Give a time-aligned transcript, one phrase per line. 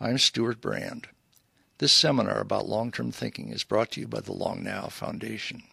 [0.00, 1.08] I'm Stewart Brand.
[1.78, 5.64] This seminar about long-term thinking is brought to you by the Long Now Foundation.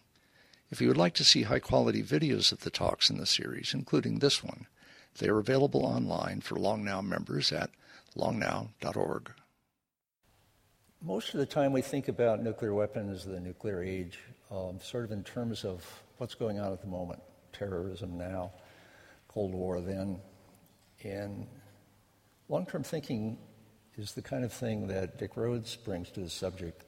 [0.68, 4.18] If you would like to see high-quality videos of the talks in the series, including
[4.18, 4.66] this one,
[5.18, 7.70] they are available online for Long Now members at
[8.16, 9.30] longnow.org.
[11.00, 14.18] Most of the time, we think about nuclear weapons, the nuclear age,
[14.50, 15.84] um, sort of in terms of
[16.18, 17.20] what's going on at the moment
[17.52, 18.50] terrorism now,
[19.28, 20.18] Cold War then.
[21.04, 21.46] And
[22.48, 23.38] long term thinking
[23.98, 26.84] is the kind of thing that Dick Rhodes brings to the subject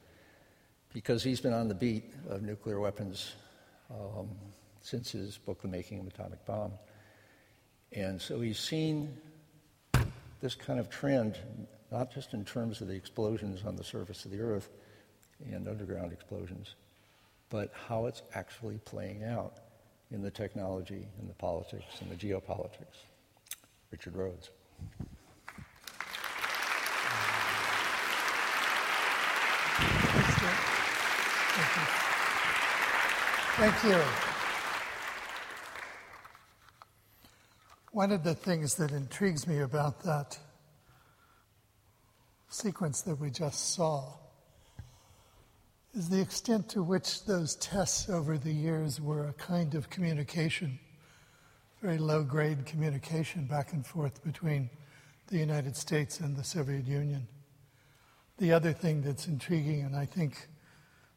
[0.93, 3.33] because he's been on the beat of nuclear weapons
[3.89, 4.29] um,
[4.81, 6.71] since his book, The Making of an Atomic Bomb.
[7.91, 9.17] And so he's seen
[10.41, 11.37] this kind of trend,
[11.91, 14.69] not just in terms of the explosions on the surface of the Earth
[15.51, 16.75] and underground explosions,
[17.49, 19.55] but how it's actually playing out
[20.11, 23.05] in the technology, in the politics, in the geopolitics.
[23.91, 24.51] Richard Rhodes.
[33.59, 34.01] Thank you.
[37.91, 40.39] One of the things that intrigues me about that
[42.47, 44.13] sequence that we just saw
[45.93, 50.79] is the extent to which those tests over the years were a kind of communication,
[51.81, 54.69] very low grade communication back and forth between
[55.27, 57.27] the United States and the Soviet Union.
[58.37, 60.47] The other thing that's intriguing and I think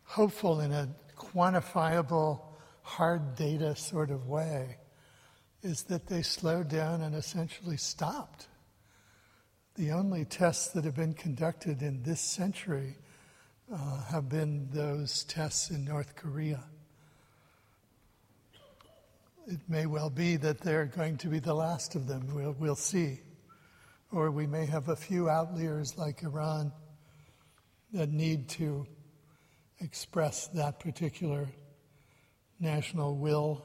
[0.02, 0.88] hopeful in a
[1.22, 2.40] quantifiable,
[2.82, 4.76] hard data sort of way
[5.62, 8.48] is that they slowed down and essentially stopped.
[9.76, 12.96] The only tests that have been conducted in this century
[13.72, 16.62] uh, have been those tests in North Korea.
[19.46, 22.28] It may well be that they're going to be the last of them.
[22.34, 23.20] We'll, we'll see.
[24.12, 26.72] Or we may have a few outliers like Iran
[27.92, 28.86] that need to
[29.82, 31.48] express that particular
[32.60, 33.64] national will,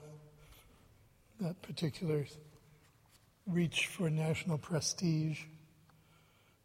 [1.39, 2.25] that particular
[3.45, 5.41] reach for national prestige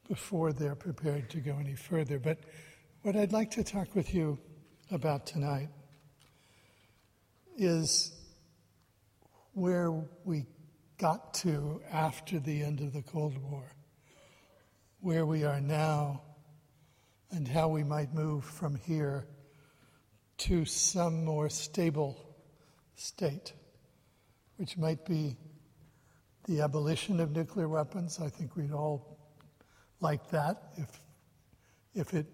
[0.08, 2.18] before they're prepared to go any further.
[2.18, 2.38] But
[3.02, 4.38] what I'd like to talk with you
[4.90, 5.68] about tonight
[7.56, 8.12] is
[9.52, 9.92] where
[10.24, 10.46] we
[10.98, 13.64] got to after the end of the Cold War,
[15.00, 16.22] where we are now,
[17.30, 19.26] and how we might move from here
[20.42, 22.18] to some more stable
[22.96, 23.52] state,
[24.56, 25.36] which might be
[26.48, 28.18] the abolition of nuclear weapons.
[28.20, 29.18] I think we'd all
[30.00, 31.00] like that if,
[31.94, 32.26] if it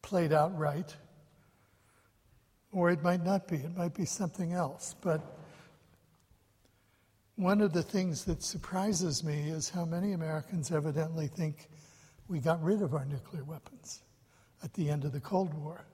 [0.00, 0.96] played out right.
[2.72, 4.94] Or it might not be, it might be something else.
[5.02, 5.20] But
[7.34, 11.68] one of the things that surprises me is how many Americans evidently think
[12.26, 14.02] we got rid of our nuclear weapons
[14.64, 15.84] at the end of the Cold War.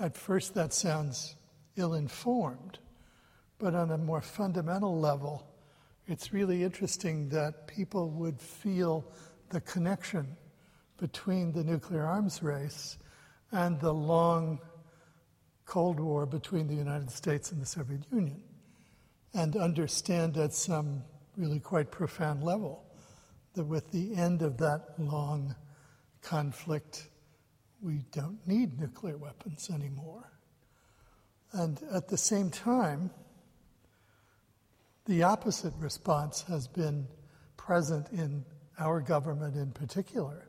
[0.00, 1.36] At first, that sounds
[1.76, 2.78] ill informed,
[3.58, 5.46] but on a more fundamental level,
[6.06, 9.04] it's really interesting that people would feel
[9.50, 10.38] the connection
[10.96, 12.96] between the nuclear arms race
[13.52, 14.58] and the long
[15.66, 18.42] Cold War between the United States and the Soviet Union,
[19.34, 21.02] and understand at some
[21.36, 22.86] really quite profound level
[23.52, 25.54] that with the end of that long
[26.22, 27.09] conflict,
[27.82, 30.30] we don't need nuclear weapons anymore.
[31.52, 33.10] And at the same time,
[35.06, 37.08] the opposite response has been
[37.56, 38.44] present in
[38.78, 40.46] our government in particular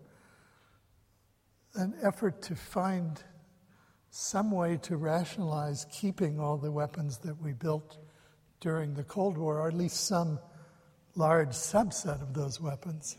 [1.75, 3.23] an effort to find
[4.09, 7.97] some way to rationalize keeping all the weapons that we built
[8.59, 10.37] during the Cold War, or at least some
[11.15, 13.17] large subset of those weapons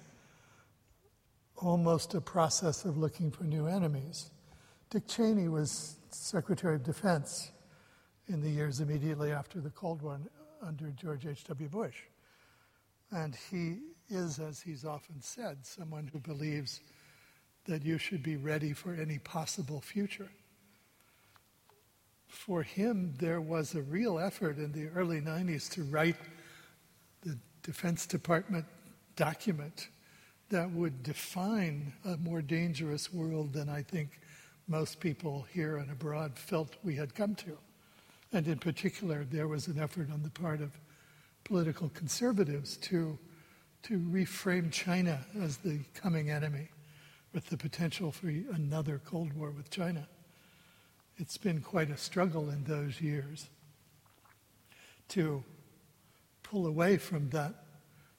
[1.62, 4.30] almost a process of looking for new enemies.
[4.90, 7.52] Dick Cheney was Secretary of Defense
[8.26, 10.20] in the years immediately after the Cold War
[10.60, 11.68] under George H.W.
[11.68, 11.96] Bush.
[13.10, 13.78] And he
[14.08, 16.80] is, as he's often said, someone who believes
[17.66, 20.30] that you should be ready for any possible future.
[22.26, 26.16] For him, there was a real effort in the early 90s to write
[27.22, 28.65] the Defense Department
[29.15, 29.88] document
[30.53, 34.21] that would define a more dangerous world than I think
[34.69, 37.57] most people here and abroad felt we had come to.
[38.34, 40.71] And in particular, there was an effort on the part of
[41.45, 43.19] political conservatives to,
[43.84, 46.69] to reframe China as the coming enemy
[47.33, 50.07] with the potential for another Cold War with China.
[51.16, 53.49] It's been quite a struggle in those years
[55.09, 55.43] to
[56.43, 57.54] pull away from that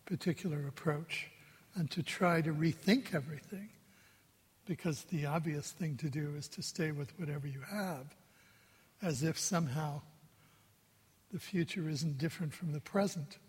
[0.06, 1.28] particular approach
[1.76, 3.70] and to try to rethink everything
[4.66, 8.16] because the obvious thing to do is to stay with whatever you have,
[9.02, 10.02] as if somehow
[11.32, 13.40] the future isn't different from the present.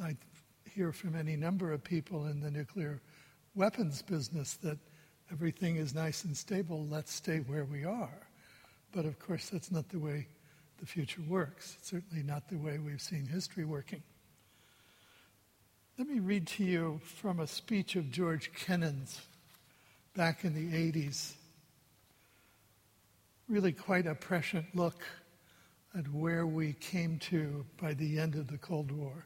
[0.00, 0.16] I, I
[0.74, 3.00] hear from any number of people in the nuclear
[3.54, 4.78] weapons business that
[5.30, 8.28] everything is nice and stable, let's stay where we are.
[8.92, 10.26] But of course, that's not the way
[10.78, 11.76] the future works.
[11.78, 14.02] It's certainly not the way we've seen history working.
[15.98, 19.22] Let me read to you from a speech of George Kennan's
[20.14, 21.32] back in the 80s.
[23.48, 25.02] Really quite a prescient look
[25.96, 29.24] at where we came to by the end of the Cold War.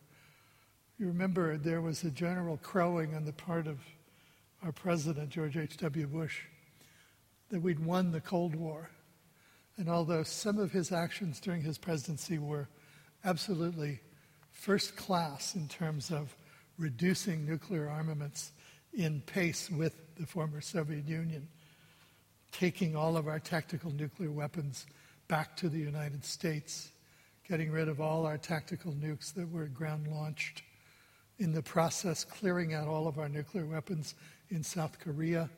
[0.97, 3.81] You remember there was a general crowing on the part of
[4.63, 6.07] our president, George H.W.
[6.07, 6.43] Bush,
[7.49, 8.89] that we'd won the Cold War.
[9.77, 12.69] And although some of his actions during his presidency were
[13.25, 13.99] absolutely
[14.53, 16.37] first class in terms of
[16.81, 18.53] reducing nuclear armaments
[18.95, 21.47] in pace with the former Soviet Union,
[22.53, 24.87] taking all of our tactical nuclear weapons
[25.29, 26.91] back to the United States,
[27.47, 30.63] getting rid of all our tactical nukes that were ground launched,
[31.39, 34.15] in the process, clearing out all of our nuclear weapons
[34.51, 35.49] in South Korea,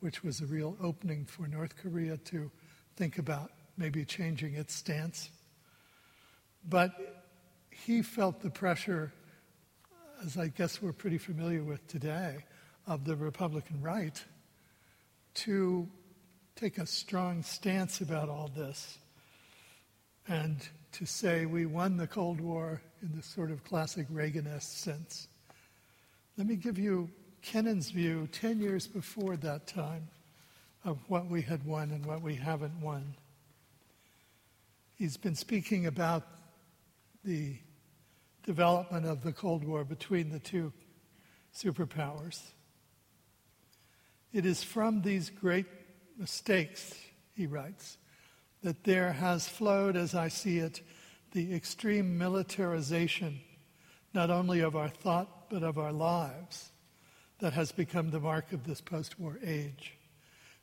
[0.00, 2.50] which was a real opening for North Korea to
[2.96, 5.30] think about maybe changing its stance.
[6.68, 7.24] But
[7.70, 9.12] he felt the pressure,
[10.24, 12.44] as I guess we're pretty familiar with today,
[12.86, 14.22] of the Republican right
[15.34, 15.88] to
[16.56, 18.98] take a strong stance about all this
[20.26, 25.28] and to say we won the Cold War in the sort of classic Reaganist sense.
[26.36, 27.10] Let me give you
[27.42, 30.08] Kennan's view 10 years before that time
[30.84, 33.14] of what we had won and what we haven't won.
[34.96, 36.26] He's been speaking about
[37.24, 37.58] the
[38.44, 40.72] development of the Cold War between the two
[41.54, 42.40] superpowers.
[44.32, 45.66] It is from these great
[46.18, 46.94] mistakes,
[47.34, 47.98] he writes,
[48.62, 50.82] that there has flowed, as I see it,
[51.32, 53.40] the extreme militarization,
[54.14, 56.70] not only of our thought, but of our lives,
[57.38, 59.94] that has become the mark of this post war age.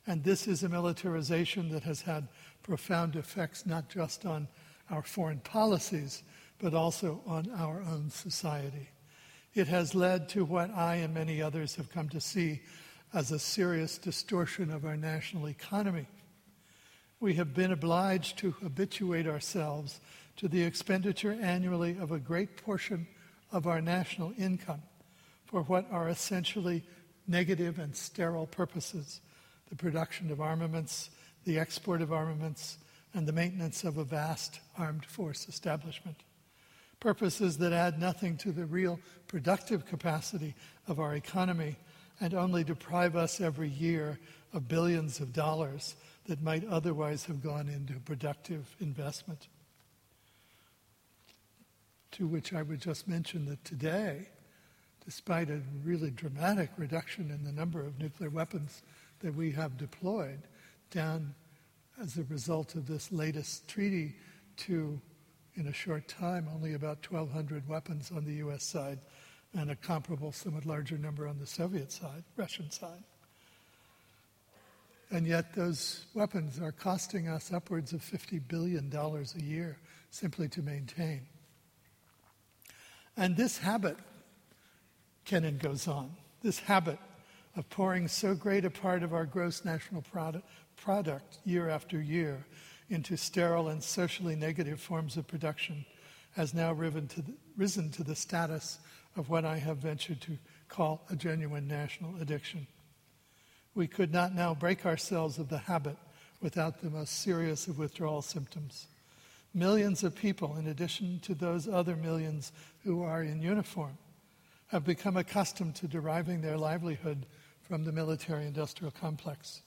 [0.06, 2.28] And this is a militarization that has had
[2.62, 4.46] profound effects not just on
[4.90, 6.22] our foreign policies,
[6.58, 8.88] but also on our own society.
[9.54, 12.60] It has led to what I and many others have come to see
[13.14, 16.06] as a serious distortion of our national economy.
[17.20, 20.00] We have been obliged to habituate ourselves
[20.36, 23.06] to the expenditure annually of a great portion
[23.52, 24.82] of our national income
[25.46, 26.82] for what are essentially
[27.26, 29.20] negative and sterile purposes
[29.68, 31.10] the production of armaments,
[31.44, 32.78] the export of armaments,
[33.14, 36.22] and the maintenance of a vast armed force establishment.
[37.00, 38.98] Purposes that add nothing to the real
[39.28, 40.54] productive capacity
[40.88, 41.76] of our economy
[42.20, 44.18] and only deprive us every year
[44.52, 45.96] of billions of dollars
[46.26, 49.48] that might otherwise have gone into productive investment.
[52.12, 54.28] To which I would just mention that today,
[55.04, 58.82] despite a really dramatic reduction in the number of nuclear weapons
[59.20, 60.40] that we have deployed,
[60.90, 61.34] down
[62.00, 64.14] as a result of this latest treaty
[64.56, 65.00] to,
[65.56, 68.62] in a short time, only about 1,200 weapons on the U.S.
[68.62, 68.98] side
[69.54, 73.02] and a comparable, somewhat larger number on the Soviet side, Russian side.
[75.10, 79.78] And yet, those weapons are costing us upwards of $50 billion a year
[80.10, 81.22] simply to maintain.
[83.16, 83.96] And this habit,
[85.24, 86.10] Kennan goes on,
[86.42, 86.98] this habit
[87.56, 90.44] of pouring so great a part of our gross national product,
[90.76, 92.44] product year after year
[92.88, 95.84] into sterile and socially negative forms of production
[96.34, 98.78] has now risen to the, risen to the status
[99.16, 100.38] of what I have ventured to
[100.68, 102.66] call a genuine national addiction.
[103.74, 105.96] We could not now break ourselves of the habit
[106.40, 108.86] without the most serious of withdrawal symptoms.
[109.54, 112.52] Millions of people, in addition to those other millions
[112.84, 113.96] who are in uniform,
[114.68, 117.26] have become accustomed to deriving their livelihood
[117.62, 119.62] from the military industrial complex.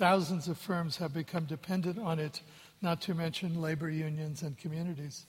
[0.00, 2.40] Thousands of firms have become dependent on it,
[2.80, 5.26] not to mention labor unions and communities.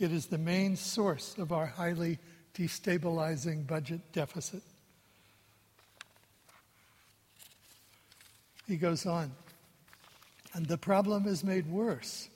[0.00, 2.18] It is the main source of our highly
[2.52, 4.62] destabilizing budget deficit.
[8.66, 9.30] He goes on,
[10.52, 12.28] and the problem is made worse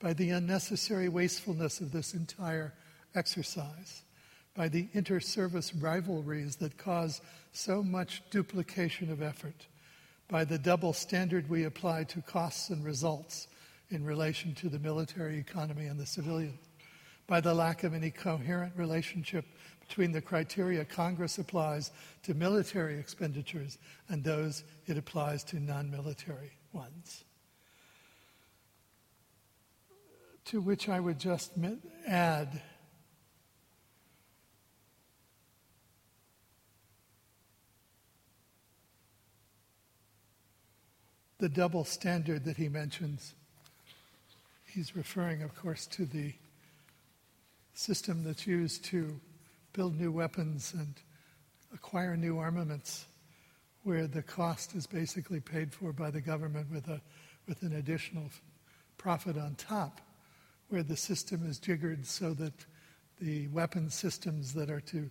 [0.00, 2.74] by the unnecessary wastefulness of this entire
[3.14, 4.02] exercise,
[4.56, 7.20] by the inter service rivalries that cause
[7.52, 9.68] so much duplication of effort,
[10.28, 13.48] by the double standard we apply to costs and results
[13.90, 16.58] in relation to the military economy and the civilian,
[17.26, 19.46] by the lack of any coherent relationship
[19.88, 21.90] between the criteria Congress applies
[22.22, 23.78] to military expenditures
[24.10, 27.24] and those it applies to non military ones.
[30.46, 31.52] To which I would just
[32.06, 32.60] add
[41.38, 43.34] the double standard that he mentions.
[44.66, 46.32] He's referring, of course, to the
[47.74, 49.18] system that's used to
[49.72, 50.94] build new weapons and
[51.72, 53.06] acquire new armaments,
[53.84, 57.00] where the cost is basically paid for by the government with, a,
[57.46, 58.24] with an additional
[58.96, 60.00] profit on top,
[60.68, 62.52] where the system is jiggered so that
[63.20, 65.10] the weapon systems that are to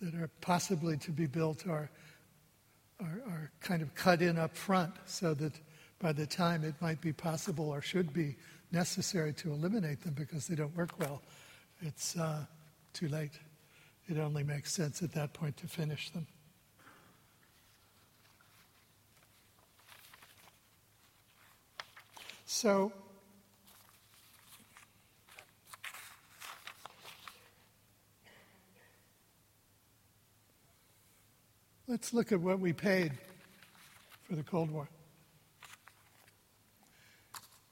[0.00, 1.90] that are possibly to be built are
[3.00, 5.52] are, are kind of cut in up front so that
[6.00, 8.36] by the time it might be possible or should be
[8.72, 11.22] necessary to eliminate them because they don't work well,
[11.80, 12.44] it's uh,
[12.92, 13.38] too late.
[14.08, 16.26] It only makes sense at that point to finish them.
[22.46, 22.92] So,
[31.88, 33.12] let's look at what we paid
[34.24, 34.86] for the Cold War.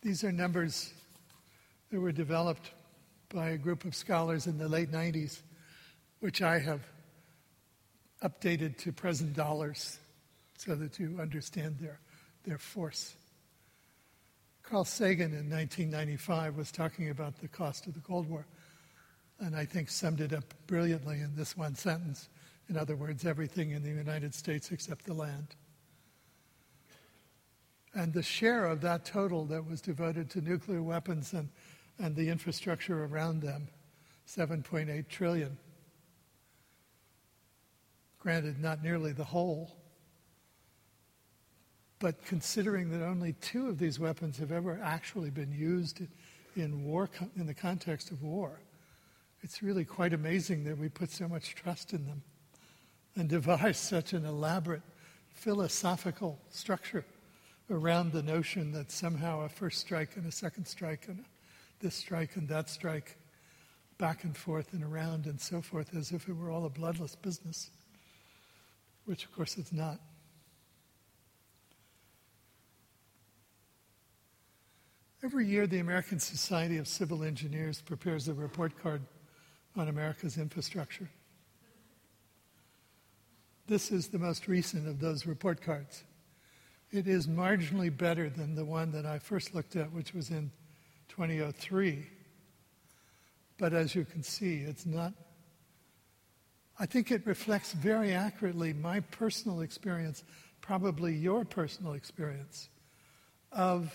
[0.01, 0.95] These are numbers
[1.91, 2.71] that were developed
[3.29, 5.43] by a group of scholars in the late 90s,
[6.21, 6.81] which I have
[8.23, 9.99] updated to present dollars
[10.57, 12.01] so that you understand their,
[12.45, 13.15] their force.
[14.63, 18.47] Carl Sagan in 1995 was talking about the cost of the Cold War,
[19.41, 22.31] and I think summed it up brilliantly in this one sentence.
[22.69, 25.55] In other words, everything in the United States except the land.
[27.95, 31.49] And the share of that total that was devoted to nuclear weapons and
[31.99, 33.69] and the infrastructure around them,
[34.29, 35.57] 7.8 trillion.
[38.19, 39.77] Granted, not nearly the whole,
[41.99, 46.03] but considering that only two of these weapons have ever actually been used
[46.57, 48.61] in war, in the context of war,
[49.43, 52.23] it's really quite amazing that we put so much trust in them
[53.17, 54.83] and devised such an elaborate
[55.33, 57.05] philosophical structure
[57.71, 61.25] around the notion that somehow a first strike and a second strike and
[61.81, 63.17] this strike and that strike,
[63.99, 67.17] back and forth and around and so forth, as if it were all a bloodless
[67.17, 67.71] business,
[69.05, 69.99] which of course it's not.
[75.23, 79.03] Every year, the American Society of Civil Engineers prepares a report card
[79.75, 81.11] on America's infrastructure.
[83.69, 86.05] This is the most recent of those report cards.
[86.93, 90.53] It is marginally better than the one that I first looked at, which was in
[91.09, 92.07] 2003.
[93.59, 95.13] But as you can see, it's not.
[96.79, 100.23] I think it reflects very accurately my personal experience,
[100.61, 102.69] probably your personal experience,
[103.51, 103.93] of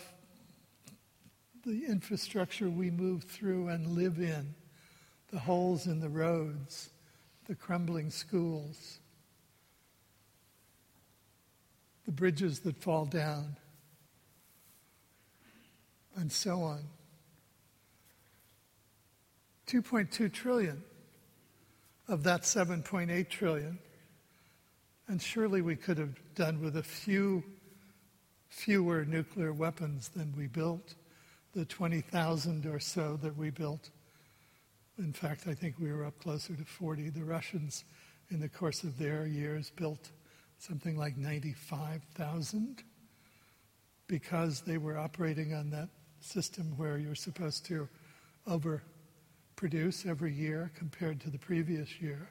[1.66, 4.54] the infrastructure we move through and live in,
[5.32, 6.90] the holes in the roads,
[7.46, 8.98] the crumbling schools,
[12.06, 13.56] the bridges that fall down,
[16.16, 16.82] and so on.
[19.68, 20.84] 2.2 trillion
[22.08, 23.80] of that 7.8 trillion.
[25.08, 27.44] And surely we could have done with a few
[28.50, 30.96] fewer nuclear weapons than we built,
[31.54, 33.90] the 20,000 or so that we built.
[34.98, 37.10] In fact, I think we were up closer to 40.
[37.10, 37.86] The Russians,
[38.30, 40.12] in the course of their years, built
[40.62, 42.84] something like 95,000
[44.06, 45.90] because they were operating on that
[46.20, 47.90] system where you're supposed to
[48.48, 52.30] overproduce every year compared to the previous year.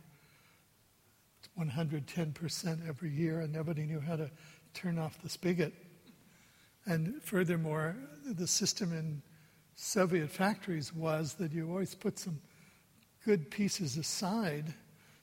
[1.41, 4.31] It's 110% every year, and nobody knew how to
[4.75, 5.75] turn off the spigot.
[6.87, 9.23] And furthermore, the system in
[9.75, 12.41] Soviet factories was that you always put some
[13.25, 14.73] good pieces aside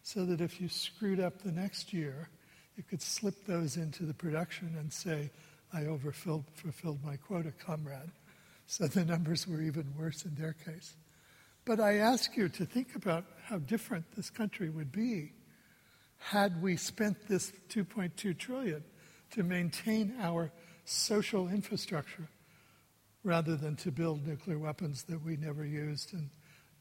[0.03, 2.29] so that if you screwed up the next year,
[2.77, 5.31] you could slip those into the production and say,
[5.73, 8.11] I overfilled fulfilled my quota, comrade.
[8.67, 10.95] So the numbers were even worse in their case.
[11.65, 15.33] But I ask you to think about how different this country would be
[16.17, 18.83] had we spent this 2.2 trillion
[19.31, 20.51] to maintain our
[20.85, 22.27] social infrastructure
[23.23, 26.29] rather than to build nuclear weapons that we never used and,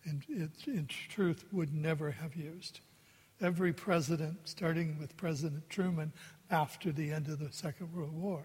[0.05, 2.81] and it, in truth would never have used.
[3.41, 6.13] Every president, starting with President Truman
[6.51, 8.45] after the end of the Second World War,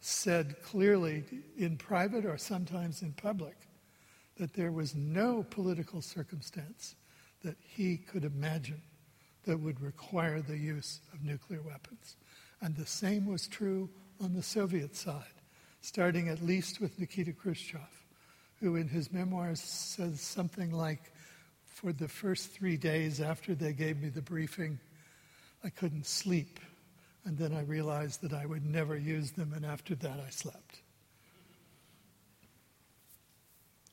[0.00, 1.24] said clearly
[1.56, 3.56] in private or sometimes in public
[4.36, 6.96] that there was no political circumstance
[7.42, 8.82] that he could imagine
[9.44, 12.16] that would require the use of nuclear weapons.
[12.60, 13.88] And the same was true
[14.20, 15.22] on the Soviet side,
[15.80, 18.04] starting at least with Nikita Khrushchev,
[18.60, 21.12] who in his memoirs says something like,
[21.76, 24.80] For the first three days after they gave me the briefing,
[25.62, 26.58] I couldn't sleep.
[27.26, 30.80] And then I realized that I would never use them, and after that I slept.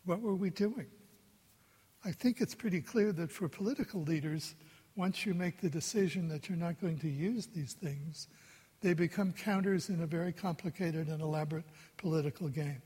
[0.05, 0.85] What were we doing?
[2.05, 4.55] I think it's pretty clear that for political leaders,
[4.95, 8.29] once you make the decision that you're not going to use these things,
[8.79, 11.65] they become counters in a very complicated and elaborate
[11.97, 12.81] political game.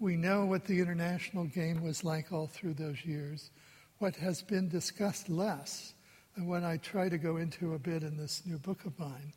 [0.00, 3.52] We know what the international game was like all through those years.
[3.98, 5.94] What has been discussed less,
[6.34, 9.32] and what I try to go into a bit in this new book of mine,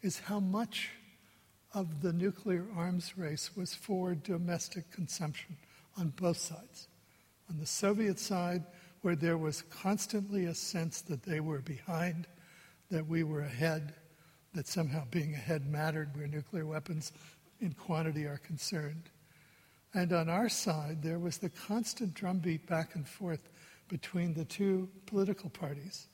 [0.00, 0.90] is how much
[1.74, 5.56] of the nuclear arms race was for domestic consumption
[5.98, 6.86] on both sides.
[7.50, 8.64] On the Soviet side,
[9.02, 12.28] where there was constantly a sense that they were behind,
[12.90, 13.94] that we were ahead,
[14.54, 17.12] that somehow being ahead mattered where nuclear weapons
[17.60, 19.10] in quantity are concerned.
[19.94, 23.48] And on our side, there was the constant drumbeat back and forth
[23.88, 26.06] between the two political parties.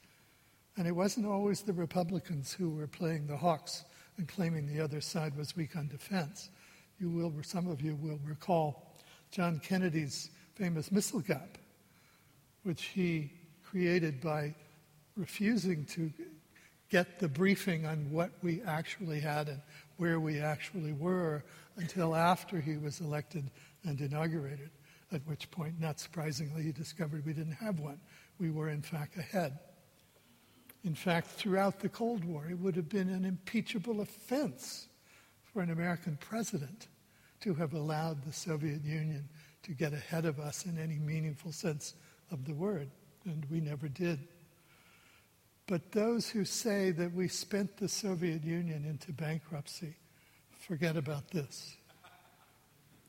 [0.77, 3.85] And it wasn't always the Republicans who were playing the hawks
[4.17, 6.51] and claiming the other side was weak on defense.
[6.99, 8.97] You will, some of you will recall
[9.31, 11.59] John Kennedy's famous missile gap,
[12.63, 13.33] which he
[13.65, 14.55] created by
[15.17, 16.11] refusing to
[16.91, 19.61] get the briefing on what we actually had and
[19.97, 21.43] where we actually were
[21.77, 23.51] until after he was elected
[23.85, 24.71] and inaugurated,
[25.13, 28.01] at which point, not surprisingly, he discovered we didn't have one.
[28.39, 29.59] We were, in fact, ahead.
[30.85, 34.89] In fact, throughout the Cold War, it would have been an impeachable offense
[35.53, 36.89] for an American president
[37.41, 39.29] to have allowed the Soviet Union
[39.63, 41.95] to get ahead of us in any meaningful sense
[42.31, 42.89] of the word,
[43.25, 44.19] and we never did.
[45.67, 49.95] But those who say that we spent the Soviet Union into bankruptcy
[50.59, 51.77] forget about this.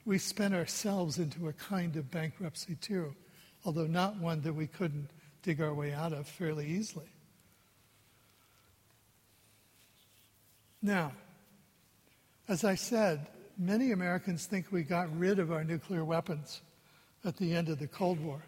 [0.06, 3.16] We spent ourselves into a kind of bankruptcy too,
[3.64, 5.10] although not one that we couldn't
[5.42, 7.10] dig our way out of fairly easily.
[10.82, 11.14] Now,
[12.50, 16.62] as I said, many Americans think we got rid of our nuclear weapons
[17.24, 18.44] at the end of the Cold War,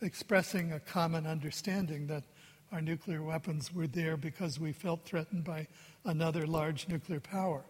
[0.00, 2.22] expressing a common understanding that
[2.70, 5.66] our nuclear weapons were there because we felt threatened by
[6.04, 7.64] another large nuclear power.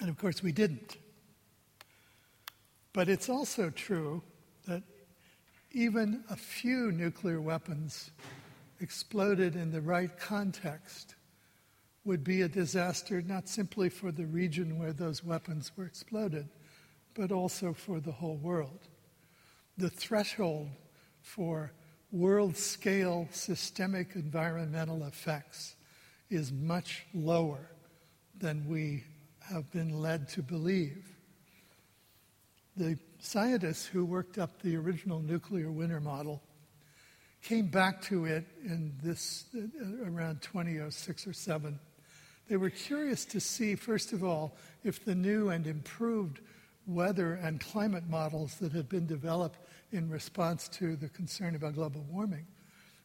[0.00, 0.96] And of course, we didn't.
[2.92, 4.22] But it's also true
[4.66, 4.82] that
[5.72, 8.10] even a few nuclear weapons
[8.80, 11.14] exploded in the right context
[12.04, 16.48] would be a disaster not simply for the region where those weapons were exploded,
[17.14, 18.88] but also for the whole world.
[19.76, 20.70] The threshold
[21.22, 21.72] for
[22.10, 25.76] world scale systemic environmental effects
[26.30, 27.70] is much lower
[28.38, 29.04] than we
[29.50, 31.04] have been led to believe.
[32.76, 36.42] The scientists who worked up the original nuclear winter model
[37.42, 41.78] came back to it in this uh, around 2006 or 7.
[42.48, 46.40] They were curious to see, first of all, if the new and improved
[46.86, 49.58] weather and climate models that had been developed
[49.92, 52.46] in response to the concern about global warming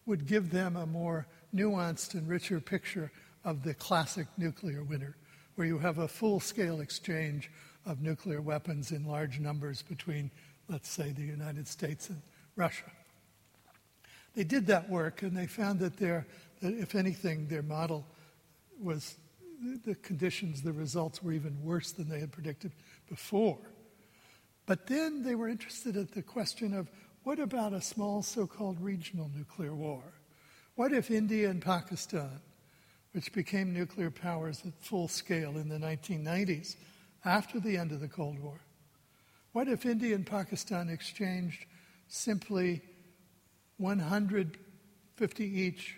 [0.05, 3.11] would give them a more nuanced and richer picture
[3.43, 5.15] of the classic nuclear winter,
[5.55, 7.49] where you have a full scale exchange
[7.85, 10.31] of nuclear weapons in large numbers between,
[10.69, 12.21] let's say, the United States and
[12.55, 12.91] Russia.
[14.35, 16.25] They did that work and they found that, their,
[16.61, 18.05] that if anything, their model
[18.81, 19.15] was
[19.85, 22.71] the conditions, the results were even worse than they had predicted
[23.07, 23.57] before.
[24.65, 26.89] But then they were interested at the question of
[27.23, 30.03] what about a small so called regional nuclear war?
[30.75, 32.41] What if India and Pakistan,
[33.15, 36.75] which became nuclear powers at full scale in the 1990s
[37.23, 38.59] after the end of the Cold War,
[39.53, 41.65] what if India and Pakistan exchanged
[42.09, 42.81] simply
[43.77, 45.95] 150 each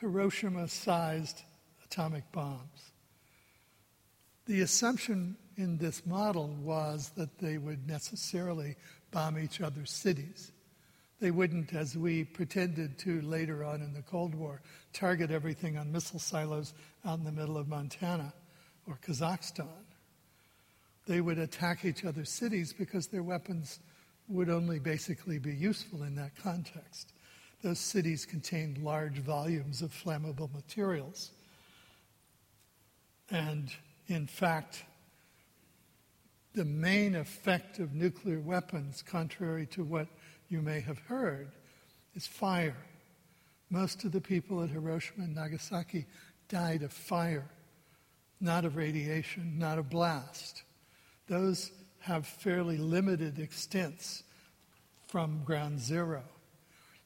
[0.00, 1.42] Hiroshima sized
[1.84, 2.92] atomic bombs?
[4.46, 8.76] The assumption in this model was that they would necessarily
[9.10, 10.52] bomb each other's cities.
[11.18, 14.60] They wouldn't, as we pretended to later on in the Cold War,
[14.92, 16.74] target everything on missile silos
[17.06, 18.34] out in the middle of Montana
[18.86, 19.66] or Kazakhstan.
[21.06, 23.80] They would attack each other's cities because their weapons
[24.28, 27.12] would only basically be useful in that context.
[27.62, 31.30] Those cities contained large volumes of flammable materials.
[33.30, 33.70] And
[34.08, 34.84] in fact,
[36.54, 40.08] the main effect of nuclear weapons, contrary to what
[40.48, 41.50] you may have heard,
[42.14, 42.76] is fire.
[43.70, 46.06] Most of the people at Hiroshima and Nagasaki
[46.48, 47.48] died of fire,
[48.40, 50.62] not of radiation, not of blast.
[51.26, 54.22] Those have fairly limited extents
[55.08, 56.22] from ground zero.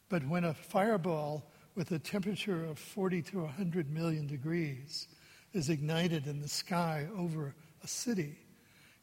[0.08, 5.08] But when a fireball with a temperature of 40 to 100 million degrees
[5.52, 8.36] is ignited in the sky over a city,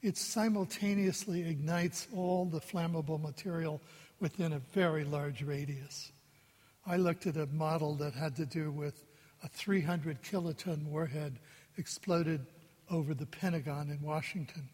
[0.03, 3.81] it simultaneously ignites all the flammable material
[4.19, 6.11] within a very large radius.
[6.85, 9.05] I looked at a model that had to do with
[9.43, 11.39] a 300 kiloton warhead
[11.77, 12.45] exploded
[12.89, 14.69] over the Pentagon in Washington.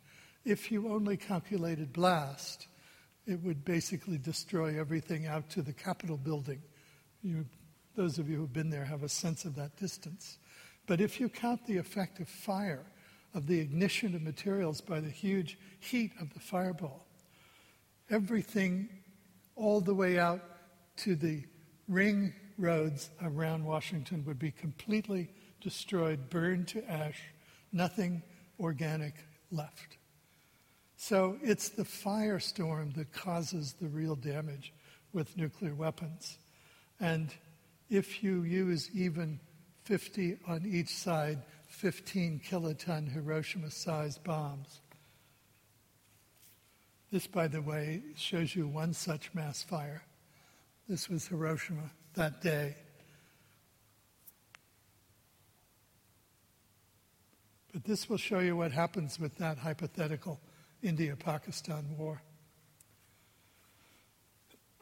[0.46, 2.68] If you only calculated blast,
[3.26, 6.62] it would basically destroy everything out to the Capitol building.
[7.22, 7.46] You,
[7.96, 10.38] those of you who've been there have a sense of that distance.
[10.86, 12.86] But if you count the effect of fire,
[13.34, 17.08] of the ignition of materials by the huge heat of the fireball,
[18.10, 18.90] everything
[19.56, 20.42] all the way out
[20.98, 21.44] to the
[21.88, 25.30] ring roads around Washington would be completely
[25.62, 27.22] destroyed, burned to ash,
[27.72, 28.22] nothing
[28.60, 29.16] organic
[29.52, 29.98] left.
[30.96, 34.74] So it's the firestorm that causes the real damage
[35.12, 36.38] with nuclear weapons.
[37.00, 37.34] And
[37.90, 39.40] if you use even
[39.84, 44.80] 50 on each side, 15 kiloton Hiroshima sized bombs.
[47.14, 50.02] This, by the way, shows you one such mass fire.
[50.90, 52.76] This was Hiroshima that day.
[57.72, 60.42] But this will show you what happens with that hypothetical
[60.82, 62.20] India Pakistan war.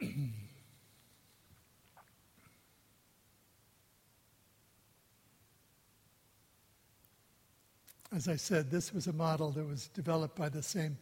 [8.10, 10.96] As I said, this was a model that was developed by the same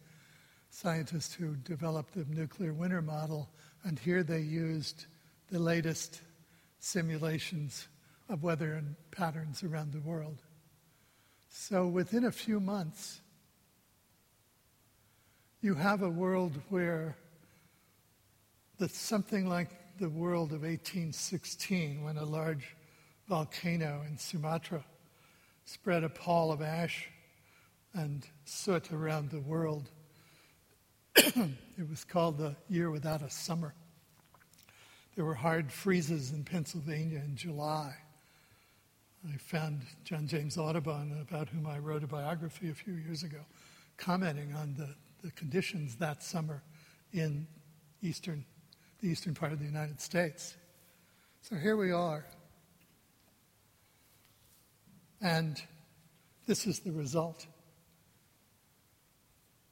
[0.71, 3.49] scientists who developed the nuclear winter model,
[3.83, 5.05] and here they used
[5.51, 6.21] the latest
[6.79, 7.87] simulations
[8.29, 10.41] of weather and patterns around the world.
[11.49, 13.19] So within a few months,
[15.61, 17.17] you have a world where
[18.79, 22.75] that's something like the world of 1816 when a large
[23.27, 24.83] volcano in Sumatra
[25.65, 27.09] spread a pall of ash
[27.93, 29.89] and soot around the world.
[31.15, 33.73] it was called the year without a summer.
[35.15, 37.93] There were hard freezes in Pennsylvania in July.
[39.31, 43.39] I found John James Audubon, about whom I wrote a biography a few years ago,
[43.97, 46.63] commenting on the the conditions that summer
[47.13, 47.47] in
[48.01, 48.45] eastern,
[49.01, 50.55] the eastern part of the United States.
[51.41, 52.25] So here we are.
[55.21, 55.61] And
[56.47, 57.45] this is the result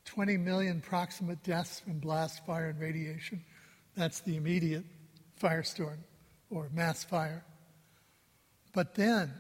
[0.10, 3.44] 20 million proximate deaths from blast, fire, and radiation.
[3.96, 4.84] That's the immediate
[5.40, 5.98] firestorm
[6.50, 7.44] or mass fire.
[8.74, 9.32] But then,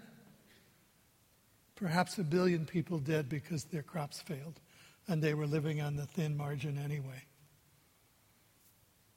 [1.75, 4.59] perhaps a billion people dead because their crops failed
[5.07, 7.23] and they were living on the thin margin anyway.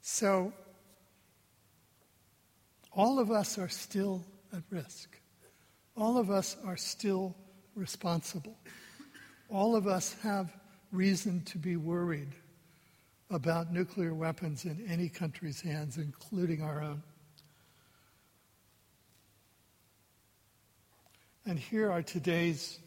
[0.00, 0.54] So,
[2.92, 5.18] all of us are still at risk.
[5.98, 7.36] All of us are still
[7.74, 8.56] responsible.
[9.50, 10.50] All of us have
[10.92, 12.32] reason to be worried
[13.30, 17.02] about nuclear weapons in any country's hands, including our own.
[21.46, 22.78] And here are today's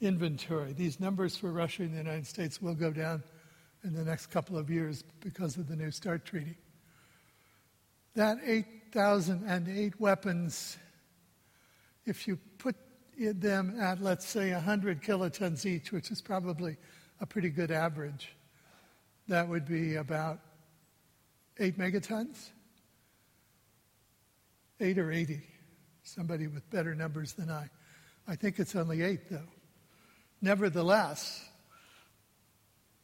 [0.00, 0.72] inventory.
[0.74, 3.22] These numbers for Russia and the United States will go down
[3.82, 6.56] in the next couple of years because of the New START treaty.
[8.14, 10.76] That 8,008 weapons,
[12.04, 12.76] if you put
[13.18, 16.76] them at, let's say, 100 kilotons each, which is probably
[17.20, 18.34] a pretty good average,
[19.28, 20.40] that would be about
[21.58, 22.50] 8 megatons?
[24.80, 25.42] 8 or 80.
[26.02, 27.68] Somebody with better numbers than I.
[28.26, 29.48] I think it's only 8, though.
[30.40, 31.44] Nevertheless,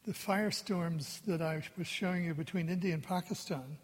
[0.07, 3.77] the firestorms that I was showing you between India and Pakistan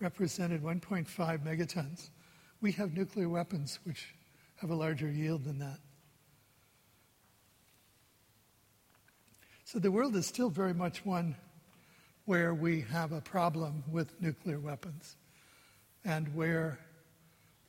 [0.00, 1.06] represented 1.5
[1.38, 2.10] megatons.
[2.60, 4.14] We have nuclear weapons which
[4.56, 5.78] have a larger yield than that.
[9.70, 11.36] So the world is still very much one
[12.24, 15.14] where we have a problem with nuclear weapons
[16.06, 16.78] and where,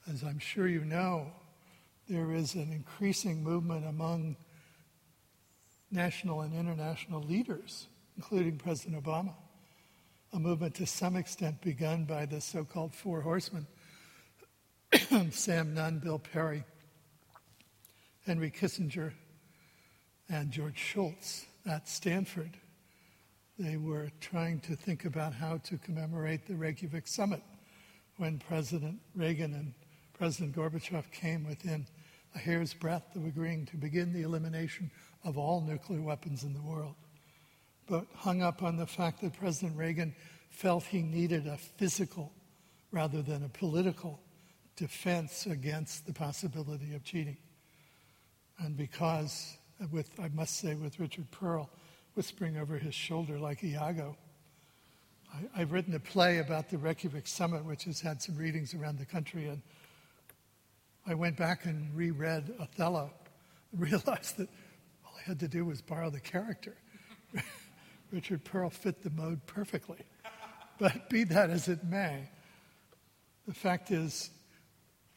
[0.10, 1.28] as I'm sure you know,
[2.08, 4.38] there is an increasing movement among
[5.92, 9.34] national and international leaders, including President Obama.
[10.32, 13.68] A movement to some extent begun by the so called Four Horsemen
[15.32, 16.64] Sam Nunn, Bill Perry,
[18.26, 19.12] Henry Kissinger,
[20.30, 22.58] and George Shultz at Stanford.
[23.60, 27.44] They were trying to think about how to commemorate the Reykjavik summit,
[28.18, 29.74] when President Reagan and
[30.14, 31.86] President Gorbachev came within
[32.36, 34.90] a hair's breadth of agreeing to begin the elimination
[35.24, 36.96] of all nuclear weapons in the world,
[37.88, 40.14] but hung up on the fact that President Reagan
[40.50, 42.34] felt he needed a physical
[42.92, 44.20] rather than a political
[44.76, 47.38] defense against the possibility of cheating.
[48.58, 49.56] And because,
[49.92, 51.70] with, I must say, with Richard Perle,
[52.16, 54.16] whispering over his shoulder like Iago,
[55.56, 58.98] I, have written a play about the Reykjavik summit, which has had some readings around
[58.98, 59.62] the country, and
[61.06, 63.12] I went back and reread Othello
[63.72, 64.50] and realized that
[65.06, 66.76] all I had to do was borrow the character.
[68.12, 70.00] Richard Perle fit the mode perfectly.
[70.80, 72.30] But be that as it may,
[73.48, 74.32] the fact is,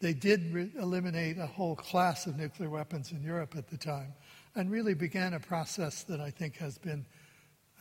[0.01, 4.13] they did re- eliminate a whole class of nuclear weapons in Europe at the time
[4.55, 7.07] and really began a process that I think has been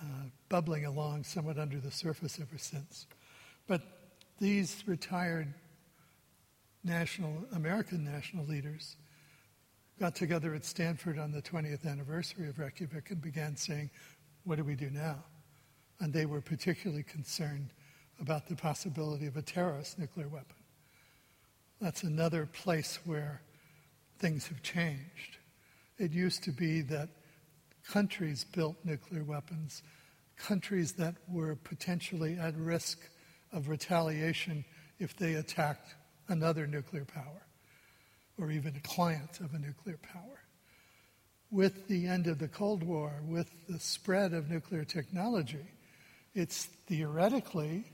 [0.01, 3.07] uh, bubbling along somewhat under the surface ever since.
[3.67, 3.81] But
[4.39, 5.53] these retired
[6.83, 8.95] national American national leaders
[9.99, 13.91] got together at Stanford on the 20th anniversary of Reykjavik and began saying,
[14.43, 15.23] "What do we do now?"
[15.99, 17.71] And they were particularly concerned
[18.19, 20.55] about the possibility of a terrorist nuclear weapon.
[21.79, 23.41] That's another place where
[24.17, 25.37] things have changed.
[26.01, 27.09] It used to be that
[27.87, 29.83] countries built nuclear weapons,
[30.35, 32.97] countries that were potentially at risk
[33.53, 34.65] of retaliation
[34.97, 35.93] if they attacked
[36.27, 37.45] another nuclear power
[38.39, 40.41] or even a client of a nuclear power.
[41.51, 45.67] With the end of the Cold War, with the spread of nuclear technology,
[46.33, 47.85] it's theoretically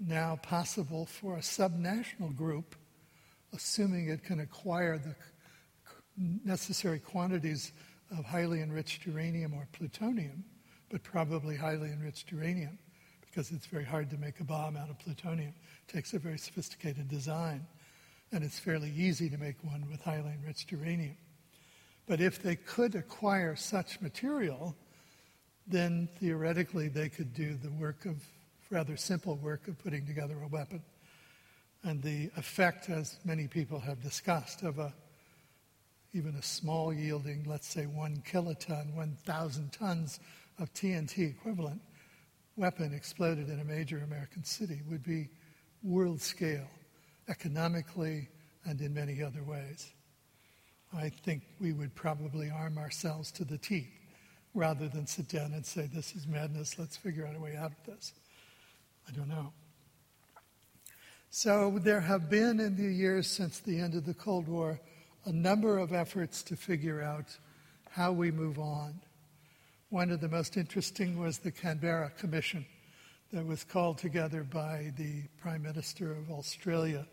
[0.00, 2.74] now possible for a subnational group,
[3.52, 5.14] assuming it can acquire the
[6.44, 7.72] necessary quantities
[8.16, 10.44] of highly enriched uranium or plutonium,
[10.90, 12.78] but probably highly enriched uranium,
[13.20, 15.54] because it's very hard to make a bomb out of plutonium.
[15.88, 17.66] It takes a very sophisticated design,
[18.32, 21.16] and it's fairly easy to make one with highly enriched uranium.
[22.06, 24.74] But if they could acquire such material,
[25.66, 28.16] then theoretically they could do the work of,
[28.70, 30.82] rather simple work of putting together a weapon.
[31.84, 34.92] And the effect, as many people have discussed, of a
[36.12, 40.20] even a small yielding, let's say one kiloton, 1,000 tons
[40.58, 41.80] of TNT equivalent
[42.56, 45.28] weapon exploded in a major American city would be
[45.82, 46.68] world scale,
[47.28, 48.28] economically
[48.64, 49.92] and in many other ways.
[50.92, 53.88] I think we would probably arm ourselves to the teeth
[54.52, 57.72] rather than sit down and say, This is madness, let's figure out a way out
[57.72, 58.12] of this.
[59.08, 59.52] I don't know.
[61.30, 64.80] So there have been in the years since the end of the Cold War
[65.24, 67.26] a number of efforts to figure out
[67.90, 69.00] how we move on.
[69.90, 72.64] One of the most interesting was the Canberra Commission
[73.32, 77.06] that was called together by the Prime Minister of Australia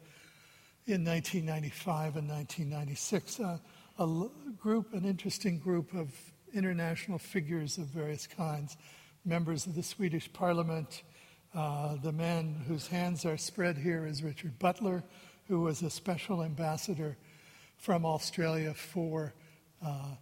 [0.85, 3.39] in 1995 and 1996.
[3.39, 3.57] Uh,
[3.99, 6.09] a group, an interesting group of
[6.53, 8.77] international figures of various kinds,
[9.25, 11.03] members of the Swedish Parliament.
[11.53, 15.03] Uh, the man whose hands are spread here is Richard Butler,
[15.47, 17.17] who was a special ambassador
[17.77, 19.33] from Australia for
[19.85, 20.15] uh,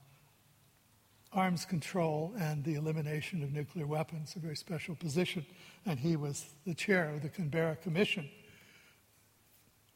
[1.33, 5.45] arms control and the elimination of nuclear weapons, a very special position,
[5.85, 8.29] and he was the chair of the Canberra Commission.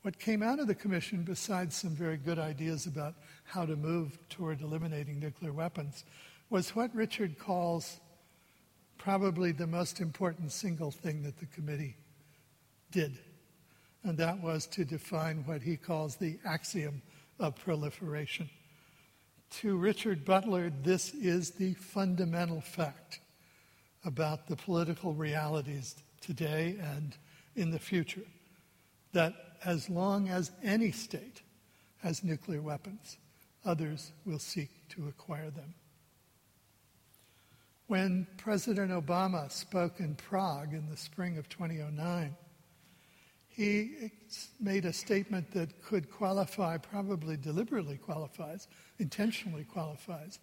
[0.02, 4.17] What came out of the commission, besides some very good ideas about how to move
[4.30, 6.06] toward eliminating nuclear weapons,
[6.50, 8.00] was what Richard calls
[8.98, 11.95] probably the most important single thing that the committee
[12.91, 13.17] did.
[14.04, 17.02] And that was to define what he calls the axiom
[17.39, 18.49] of proliferation.
[19.62, 23.19] To Richard Butler, this is the fundamental fact
[24.06, 27.17] about the political realities today and
[27.56, 28.25] in the future
[29.13, 29.34] that
[29.65, 31.41] as long as any state
[31.97, 33.17] has nuclear weapons,
[33.65, 35.73] others will seek to acquire them.
[37.88, 42.36] When President Obama spoke in Prague in the spring of 2009,
[43.60, 44.10] he
[44.58, 48.69] made a statement that could qualify, probably deliberately qualifies,
[49.00, 50.39] intentionally qualifies,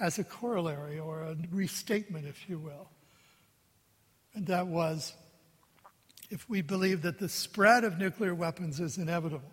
[0.00, 2.90] as a corollary or a restatement, if you will.
[4.34, 5.14] And that was
[6.28, 9.52] if we believe that the spread of nuclear weapons is inevitable,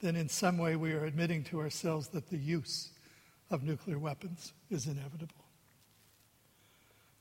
[0.00, 2.88] then in some way we are admitting to ourselves that the use
[3.50, 5.44] of nuclear weapons is inevitable.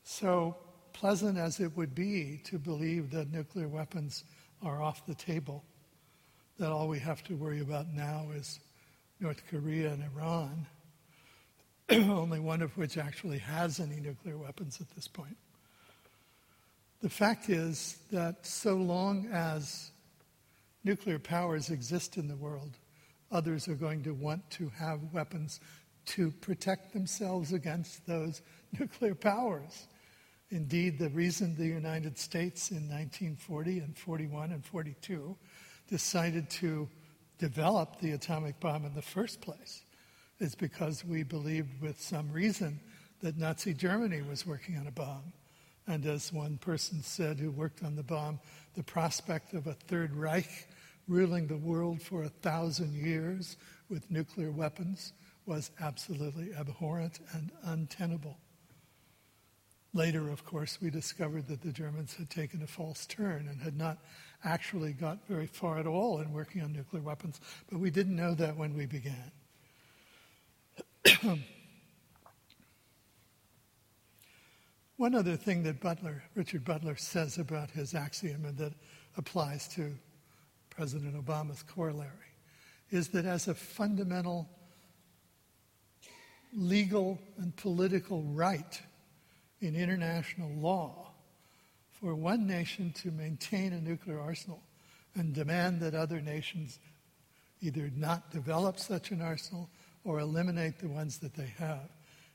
[0.05, 0.55] So
[0.93, 4.23] pleasant as it would be to believe that nuclear weapons
[4.61, 5.63] are off the table,
[6.57, 8.59] that all we have to worry about now is
[9.19, 10.67] North Korea and Iran,
[11.89, 15.37] only one of which actually has any nuclear weapons at this point.
[17.01, 19.91] The fact is that so long as
[20.83, 22.77] nuclear powers exist in the world,
[23.31, 25.61] others are going to want to have weapons
[26.07, 28.41] to protect themselves against those
[28.79, 29.87] nuclear powers.
[30.51, 35.38] Indeed, the reason the United States in 1940 and 41 and 42
[35.88, 36.89] decided to
[37.38, 39.83] develop the atomic bomb in the first place
[40.39, 42.79] is because we believed with some reason
[43.21, 45.33] that Nazi Germany was working on a bomb.
[45.88, 48.39] And as one person said who worked on the bomb,
[48.75, 50.67] the prospect of a Third Reich
[51.07, 53.57] ruling the world for a thousand years
[53.89, 55.13] with nuclear weapons
[55.45, 58.38] was absolutely abhorrent and untenable.
[59.93, 63.75] Later, of course, we discovered that the Germans had taken a false turn and had
[63.75, 63.97] not
[64.43, 68.36] actually got very far at all in working on nuclear weapons, but we didn't know
[68.36, 69.32] that when we began.
[74.97, 78.73] One other thing that Butler, Richard Butler says about his axiom and that
[79.17, 79.95] applies to
[80.69, 82.10] President Obama's corollary
[82.91, 84.49] is that as a fundamental
[86.54, 88.82] legal and political right
[89.61, 91.11] in international law
[91.91, 94.61] for one nation to maintain a nuclear arsenal
[95.15, 96.79] and demand that other nations
[97.61, 99.69] either not develop such an arsenal
[100.03, 101.89] or eliminate the ones that they have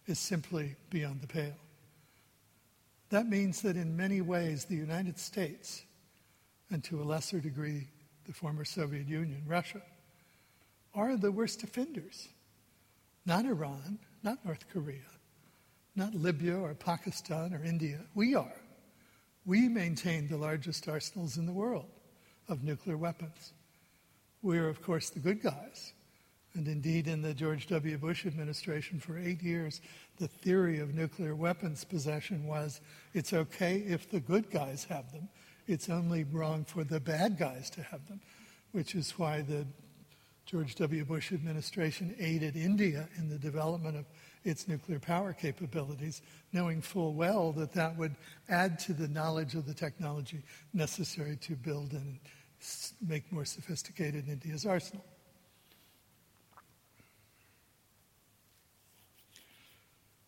[0.06, 1.56] is simply beyond the pale.
[3.10, 5.82] That means that in many ways, the United States,
[6.70, 7.88] and to a lesser degree,
[8.26, 9.82] the former Soviet Union, Russia,
[10.94, 12.28] are the worst offenders.
[13.24, 15.00] Not Iran, not North Korea,
[15.96, 18.00] not Libya or Pakistan or India.
[18.14, 18.57] We are.
[19.46, 21.87] We maintain the largest arsenals in the world
[22.48, 23.52] of nuclear weapons.
[24.42, 25.92] We're, of course, the good guys.
[26.54, 27.98] And indeed, in the George W.
[27.98, 29.80] Bush administration, for eight years,
[30.18, 32.80] the theory of nuclear weapons possession was
[33.12, 35.28] it's okay if the good guys have them,
[35.66, 38.20] it's only wrong for the bad guys to have them,
[38.72, 39.66] which is why the
[40.46, 41.04] George W.
[41.04, 44.04] Bush administration aided India in the development of
[44.44, 48.14] its nuclear power capabilities, knowing full well that that would
[48.48, 52.18] add to the knowledge of the technology necessary to build and
[53.07, 55.04] make more sophisticated India's arsenal.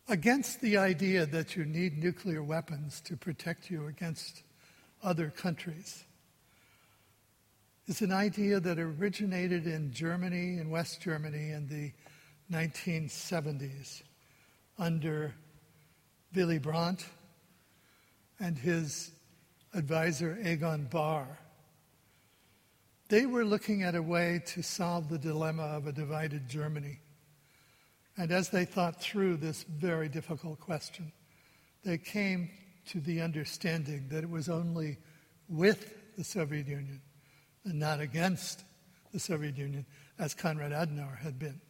[0.09, 4.45] Against the idea that you need nuclear weapons to protect you against
[5.03, 6.05] other countries
[7.87, 11.93] is an idea that originated in Germany, in West Germany, in the
[12.51, 14.03] 1970s
[14.79, 15.35] under
[16.35, 17.07] Willy Brandt
[18.39, 19.11] and his
[19.75, 21.39] advisor Egon Bahr.
[23.09, 27.01] They were looking at a way to solve the dilemma of a divided Germany.
[28.17, 31.13] And as they thought through this very difficult question,
[31.85, 32.51] they came
[32.89, 34.99] to the understanding that it was only
[35.49, 37.01] with the Soviet Union
[37.65, 38.65] and not against
[39.13, 39.87] the Soviet Union,
[40.19, 41.61] as Konrad Adenauer had been,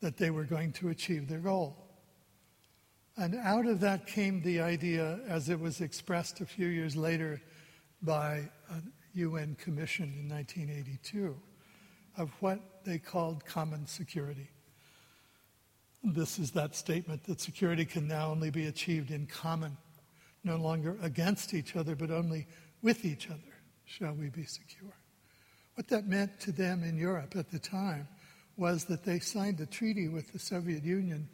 [0.00, 1.76] that they were going to achieve their goal.
[3.16, 7.40] And out of that came the idea, as it was expressed a few years later
[8.02, 8.80] by a
[9.14, 11.36] UN commission in 1982,
[12.16, 14.48] of what they called common security.
[16.02, 19.76] This is that statement that security can now only be achieved in common,
[20.44, 22.46] no longer against each other, but only
[22.80, 24.94] with each other shall we be secure.
[25.74, 28.08] What that meant to them in Europe at the time
[28.60, 31.26] was that they signed a treaty with the Soviet Union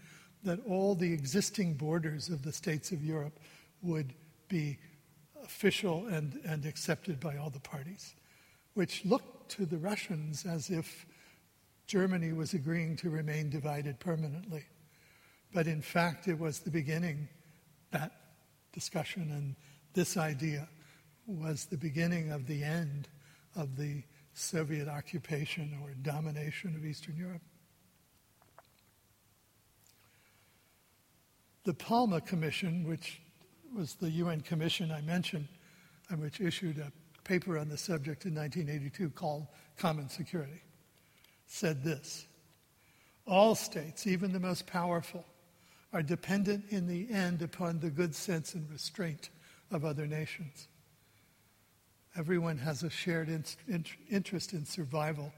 [0.45, 3.41] that all the existing borders of the states of Europe
[3.83, 4.15] would
[4.49, 4.79] be
[5.45, 8.15] official and, and accepted by all the parties,
[8.75, 11.05] which looked to the Russians as if
[11.89, 14.65] Germany was agreeing to remain divided permanently.
[15.53, 17.29] But in fact, it was the beginning,
[17.91, 18.13] that
[18.73, 19.57] discussion and
[19.95, 20.69] this idea
[21.27, 23.09] was the beginning of the end
[23.57, 24.05] of the
[24.37, 27.41] Soviet occupation or domination of Eastern Europe.
[31.65, 33.23] The Palme Commission, which
[33.75, 35.49] was the UN commission I mentioned,
[36.11, 36.93] and which issued a
[37.25, 39.47] paper on the subject in 1982 called
[39.79, 40.63] Common Security,
[41.47, 42.27] said this
[43.27, 45.25] All states, even the most powerful,
[45.95, 49.31] are dependent in the end upon the good sense and restraint
[49.71, 50.69] of other nations.
[52.17, 55.33] Everyone has a shared in, in, interest in survival.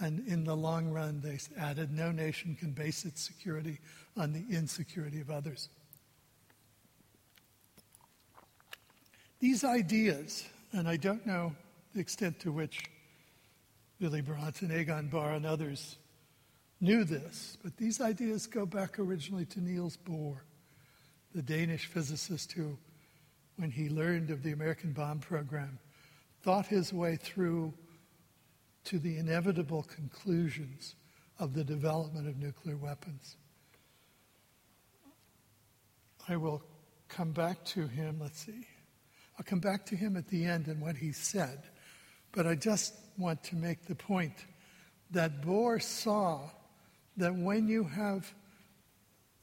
[0.00, 3.78] And in the long run, they added, no nation can base its security
[4.16, 5.68] on the insecurity of others.
[9.38, 11.54] These ideas, and I don't know
[11.94, 12.84] the extent to which
[14.00, 15.96] Willy Brandt and Egon Bahr and others
[16.80, 20.38] knew this, but these ideas go back originally to Niels Bohr,
[21.32, 22.76] the Danish physicist who,
[23.56, 25.78] when he learned of the American bomb program,
[26.42, 27.72] thought his way through
[28.84, 30.96] to the inevitable conclusions
[31.38, 33.36] of the development of nuclear weapons.
[36.28, 36.62] I will
[37.08, 38.66] come back to him, let's see.
[39.38, 41.62] I'll come back to him at the end and what he said,
[42.32, 44.46] but I just want to make the point
[45.10, 46.40] that Bohr saw
[47.16, 48.32] that when you have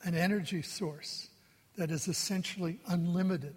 [0.03, 1.29] an energy source
[1.77, 3.55] that is essentially unlimited,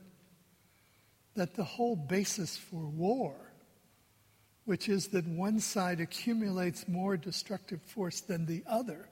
[1.34, 3.34] that the whole basis for war,
[4.64, 9.08] which is that one side accumulates more destructive force than the other,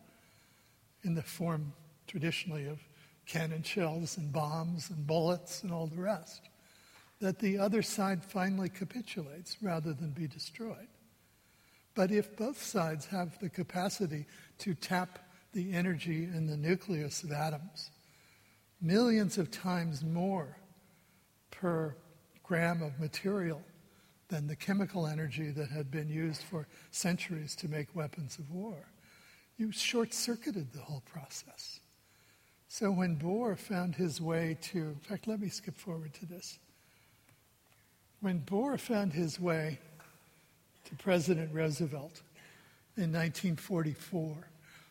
[1.02, 1.72] in the form
[2.06, 2.78] traditionally of
[3.26, 6.42] cannon shells and bombs and bullets and all the rest,
[7.20, 10.88] that the other side finally capitulates rather than be destroyed.
[11.94, 14.26] But if both sides have the capacity
[14.58, 15.18] to tap
[15.52, 17.90] the energy in the nucleus of atoms,
[18.80, 20.56] millions of times more
[21.50, 21.94] per
[22.50, 23.62] gram of material
[24.26, 28.74] than the chemical energy that had been used for centuries to make weapons of war.
[29.56, 31.78] You short circuited the whole process.
[32.66, 36.58] So when Bohr found his way to, in fact, let me skip forward to this.
[38.20, 39.78] When Bohr found his way
[40.86, 42.20] to President Roosevelt
[42.96, 44.48] in 1944,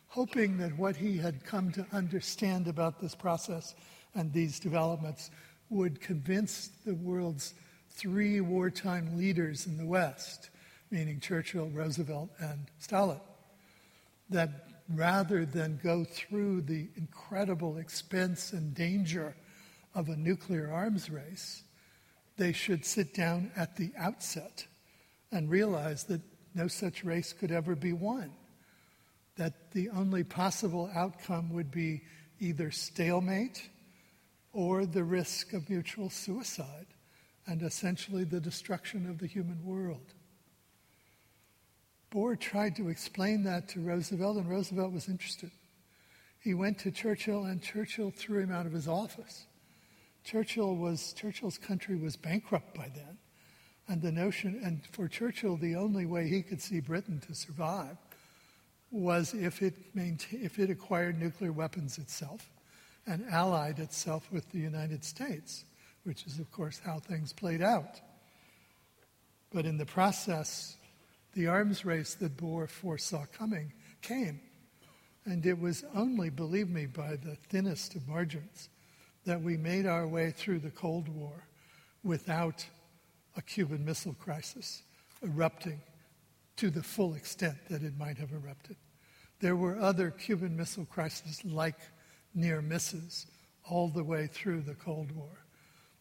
[0.08, 3.74] hoping that what he had come to understand about this process
[4.14, 5.30] and these developments
[5.70, 7.54] would convince the world's
[7.90, 10.50] three wartime leaders in the West,
[10.90, 13.20] meaning Churchill, Roosevelt, and Stalin,
[14.28, 19.36] that rather than go through the incredible expense and danger
[19.94, 21.62] of a nuclear arms race,
[22.36, 24.66] they should sit down at the outset
[25.30, 26.20] and realize that
[26.54, 28.32] no such race could ever be won.
[29.36, 32.02] That the only possible outcome would be
[32.40, 33.68] either stalemate
[34.52, 36.86] or the risk of mutual suicide
[37.46, 40.14] and essentially the destruction of the human world.
[42.12, 45.50] Bohr tried to explain that to Roosevelt, and Roosevelt was interested.
[46.40, 49.46] He went to Churchill, and Churchill threw him out of his office.
[50.24, 53.18] Churchill was Churchill's country was bankrupt by then.
[53.88, 57.96] And the notion, and for Churchill, the only way he could see Britain to survive
[58.90, 62.48] was if it, maintain, if it acquired nuclear weapons itself
[63.10, 65.64] and allied itself with the United States,
[66.04, 68.00] which is, of course, how things played out.
[69.52, 70.76] But in the process,
[71.34, 74.40] the arms race that Bohr foresaw coming came.
[75.24, 78.68] And it was only, believe me, by the thinnest of margins
[79.24, 81.48] that we made our way through the Cold War
[82.04, 82.64] without
[83.36, 84.82] a Cuban Missile Crisis
[85.20, 85.80] erupting
[86.58, 88.76] to the full extent that it might have erupted.
[89.40, 91.78] There were other Cuban Missile Crises like
[92.34, 93.26] near misses
[93.68, 95.44] all the way through the Cold War.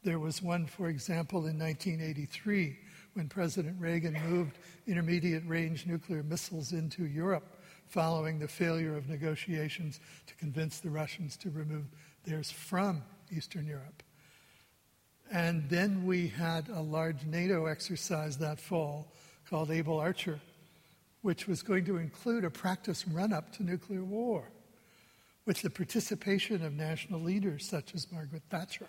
[0.03, 2.77] There was one, for example, in 1983
[3.13, 4.57] when President Reagan moved
[4.87, 7.57] intermediate range nuclear missiles into Europe
[7.87, 11.85] following the failure of negotiations to convince the Russians to remove
[12.23, 13.01] theirs from
[13.35, 14.03] Eastern Europe.
[15.31, 19.11] And then we had a large NATO exercise that fall
[19.49, 20.39] called Able Archer,
[21.21, 24.49] which was going to include a practice run up to nuclear war
[25.49, 28.87] with the participation of national leaders such as Margaret Thatcher.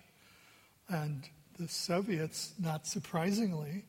[0.90, 1.26] And
[1.58, 3.86] the Soviets, not surprisingly,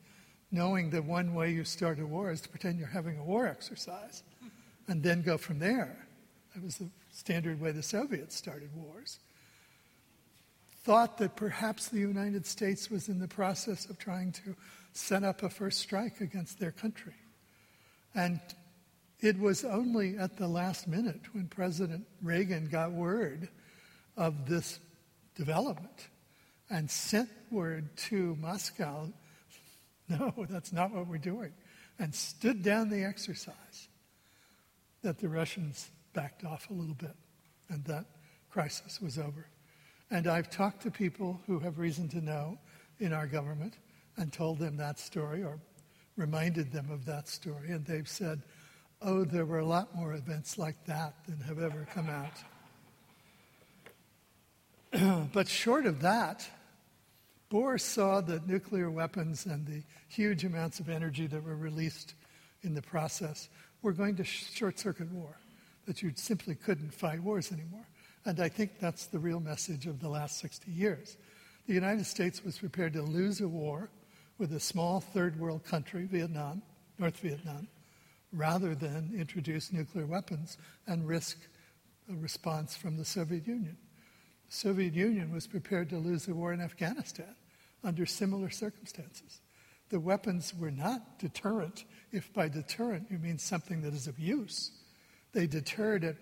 [0.50, 3.46] knowing that one way you start a war is to pretend you're having a war
[3.46, 4.22] exercise
[4.88, 6.06] and then go from there.
[6.54, 9.18] That was the standard way the Soviets started wars
[10.82, 14.56] thought that perhaps the United States was in the process of trying to
[14.94, 17.16] set up a first strike against their country.
[18.14, 18.40] And
[19.22, 23.48] it was only at the last minute when President Reagan got word
[24.16, 24.78] of this
[25.34, 26.08] development
[26.68, 29.08] and sent word to Moscow
[30.08, 31.52] no, that's not what we're doing,
[31.98, 33.88] and stood down the exercise
[35.02, 37.16] that the Russians backed off a little bit
[37.68, 38.04] and that
[38.50, 39.46] crisis was over.
[40.10, 42.58] And I've talked to people who have reason to know
[43.00, 43.78] in our government
[44.16, 45.58] and told them that story or
[46.16, 47.70] reminded them of that story.
[47.70, 48.42] And they've said,
[49.04, 52.38] oh, there were a lot more events like that than have ever come out.
[55.32, 56.48] but short of that,
[57.50, 62.14] Bohr saw that nuclear weapons and the huge amounts of energy that were released
[62.62, 63.48] in the process
[63.82, 65.36] were going to short circuit war,
[65.86, 67.86] that you simply couldn't fight wars anymore.
[68.24, 71.16] And I think that's the real message of the last 60 years.
[71.66, 73.90] The United States was prepared to lose a war
[74.38, 76.62] with a small third world country, Vietnam,
[76.98, 77.68] North Vietnam,
[78.32, 80.56] rather than introduce nuclear weapons
[80.86, 81.38] and risk
[82.10, 83.76] a response from the Soviet Union.
[84.48, 87.34] The Soviet Union was prepared to lose the war in Afghanistan
[87.84, 89.40] under similar circumstances.
[89.92, 94.72] the weapons were not deterrent, if by deterrent you mean something that is of use.
[95.32, 96.16] They deterred at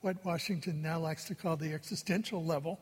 [0.00, 2.80] what Washington now likes to call the existential level,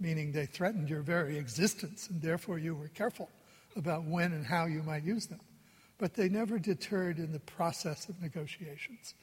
[0.00, 3.28] meaning they threatened your very existence, and therefore you were careful
[3.76, 5.40] about when and how you might use them.
[5.98, 9.14] But they never deterred in the process of negotiations.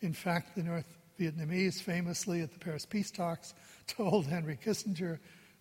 [0.00, 3.54] In fact, the North Vietnamese famously at the Paris peace talks
[3.86, 5.18] told Henry Kissinger,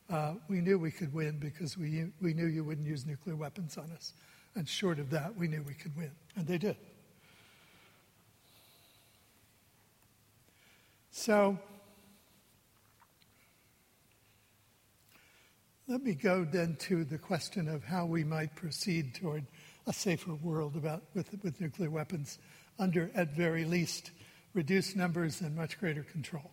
[0.09, 3.77] uh, we knew we could win because we, we knew you wouldn't use nuclear weapons
[3.77, 4.13] on us.
[4.55, 6.11] And short of that, we knew we could win.
[6.35, 6.77] And they did.
[11.11, 11.57] So,
[15.87, 19.45] let me go then to the question of how we might proceed toward
[19.87, 22.37] a safer world about, with, with nuclear weapons
[22.77, 24.11] under, at very least,
[24.53, 26.51] reduced numbers and much greater control.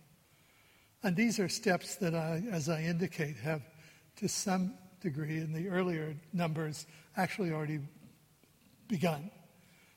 [1.03, 3.63] And these are steps that, I, as I indicate, have
[4.17, 7.81] to some degree in the earlier numbers actually already
[8.89, 9.31] begun.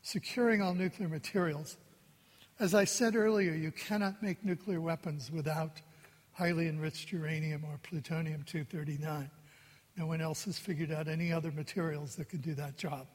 [0.01, 1.77] Securing all nuclear materials.
[2.59, 5.81] As I said earlier, you cannot make nuclear weapons without
[6.33, 9.29] highly enriched uranium or plutonium 239.
[9.95, 13.07] No one else has figured out any other materials that can do that job.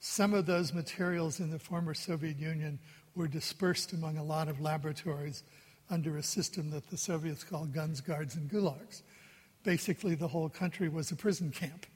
[0.00, 2.78] Some of those materials in the former Soviet Union
[3.14, 5.42] were dispersed among a lot of laboratories
[5.90, 9.02] under a system that the Soviets called guns, guards, and gulags.
[9.62, 11.86] Basically, the whole country was a prison camp.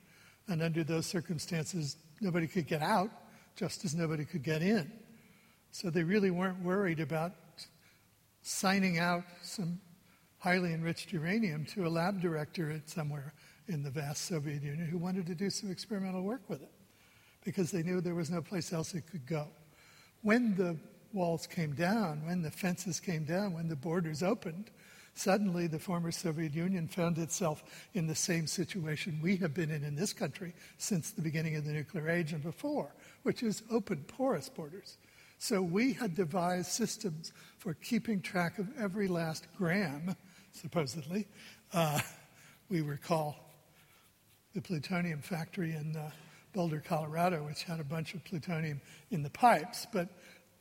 [0.48, 3.10] And under those circumstances, nobody could get out,
[3.56, 4.90] just as nobody could get in.
[5.70, 7.32] So they really weren't worried about
[8.42, 9.80] signing out some
[10.38, 13.34] highly enriched uranium to a lab director somewhere
[13.68, 16.72] in the vast Soviet Union who wanted to do some experimental work with it
[17.44, 19.48] because they knew there was no place else it could go.
[20.22, 20.76] When the
[21.12, 24.70] walls came down, when the fences came down, when the borders opened,
[25.14, 27.62] suddenly the former Soviet Union found itself
[27.94, 31.64] in the same situation we have been in in this country since the beginning of
[31.64, 34.98] the nuclear age and before, which is open, porous borders.
[35.38, 40.14] So we had devised systems for keeping track of every last gram,
[40.52, 41.26] supposedly.
[41.72, 42.00] Uh,
[42.68, 43.36] we recall
[44.54, 46.10] the plutonium factory in uh,
[46.52, 48.80] Boulder, Colorado, which had a bunch of plutonium
[49.10, 50.08] in the pipes, but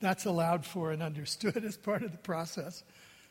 [0.00, 2.82] that's allowed for and understood as part of the process.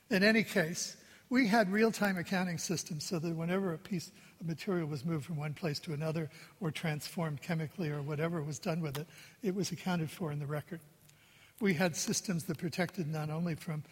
[0.09, 0.97] In any case,
[1.29, 5.25] we had real time accounting systems so that whenever a piece of material was moved
[5.25, 6.29] from one place to another
[6.59, 9.07] or transformed chemically or whatever was done with it,
[9.43, 10.79] it was accounted for in the record.
[11.61, 13.83] We had systems that protected not only from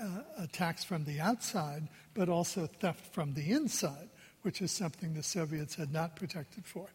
[0.00, 4.08] uh, attacks from the outside, but also theft from the inside,
[4.42, 6.88] which is something the Soviets had not protected for.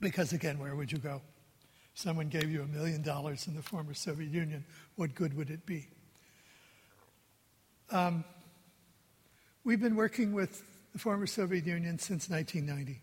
[0.00, 1.20] Because again, where would you go?
[1.98, 5.66] someone gave you a million dollars in the former Soviet Union, what good would it
[5.66, 5.88] be?
[7.90, 8.24] Um,
[9.64, 13.00] we've been working with the former Soviet Union since 1990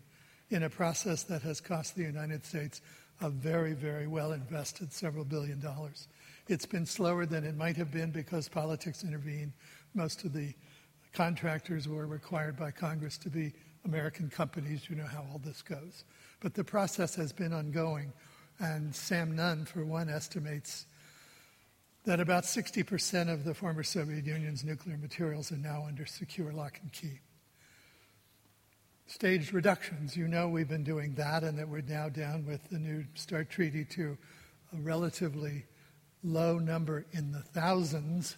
[0.48, 2.80] in a process that has cost the United States
[3.20, 6.08] a very, very well invested several billion dollars.
[6.48, 9.52] It's been slower than it might have been because politics intervened.
[9.92, 10.54] Most of the
[11.12, 13.52] contractors were required by Congress to be
[13.84, 14.88] American companies.
[14.88, 16.04] You know how all this goes.
[16.40, 18.12] But the process has been ongoing
[18.58, 20.86] and Sam Nunn, for one, estimates
[22.04, 26.78] that about 60% of the former Soviet Union's nuclear materials are now under secure lock
[26.80, 27.20] and key.
[29.06, 32.78] Staged reductions, you know we've been doing that, and that we're now down with the
[32.78, 34.16] new START treaty to
[34.72, 35.64] a relatively
[36.24, 38.36] low number in the thousands.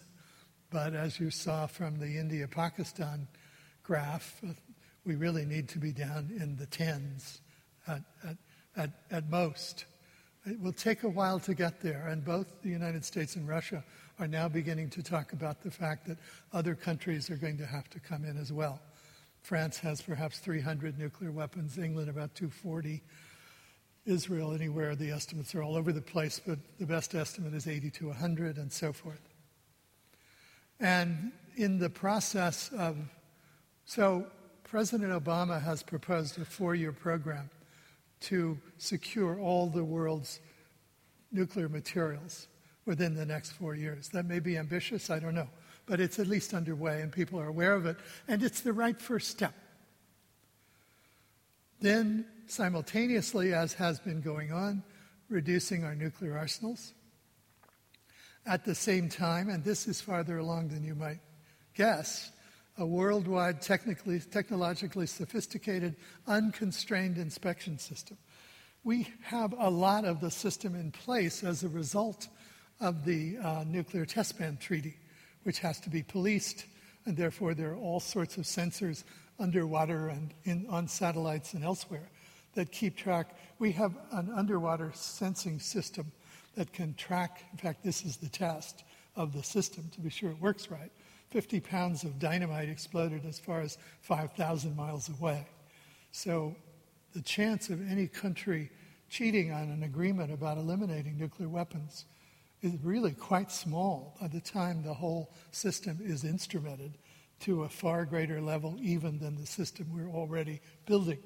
[0.69, 3.27] But as you saw from the India Pakistan
[3.83, 4.41] graph,
[5.05, 7.41] we really need to be down in the tens
[7.89, 8.37] at, at,
[8.75, 9.85] at, at most.
[10.45, 13.83] It will take a while to get there, and both the United States and Russia
[14.19, 16.17] are now beginning to talk about the fact that
[16.53, 18.79] other countries are going to have to come in as well.
[19.41, 23.01] France has perhaps 300 nuclear weapons, England about 240,
[24.05, 24.95] Israel anywhere.
[24.95, 28.57] The estimates are all over the place, but the best estimate is 80 to 100,
[28.57, 29.21] and so forth.
[30.79, 32.97] And in the process of,
[33.85, 34.27] so
[34.63, 37.49] President Obama has proposed a four year program
[38.21, 40.39] to secure all the world's
[41.31, 42.47] nuclear materials
[42.85, 44.09] within the next four years.
[44.09, 45.49] That may be ambitious, I don't know.
[45.85, 47.97] But it's at least underway and people are aware of it,
[48.27, 49.53] and it's the right first step.
[51.81, 54.83] Then, simultaneously, as has been going on,
[55.29, 56.93] reducing our nuclear arsenals.
[58.45, 61.19] At the same time, and this is farther along than you might
[61.75, 62.31] guess,
[62.79, 65.95] a worldwide, technically, technologically sophisticated,
[66.27, 68.17] unconstrained inspection system.
[68.85, 72.29] We have a lot of the system in place as a result
[72.79, 74.95] of the uh, Nuclear Test Ban Treaty,
[75.43, 76.65] which has to be policed,
[77.05, 79.03] and therefore there are all sorts of sensors
[79.39, 82.09] underwater and in, on satellites and elsewhere
[82.55, 83.37] that keep track.
[83.59, 86.11] We have an underwater sensing system
[86.55, 88.83] that can track, in fact, this is the test
[89.17, 90.91] of the system to be sure it works right.
[91.31, 95.47] 50 pounds of dynamite exploded as far as 5,000 miles away.
[96.11, 96.55] So
[97.13, 98.71] the chance of any country
[99.09, 102.05] cheating on an agreement about eliminating nuclear weapons
[102.61, 106.97] is really quite small by the time the whole system is instrumented
[107.41, 111.19] to a far greater level even than the system we're already building.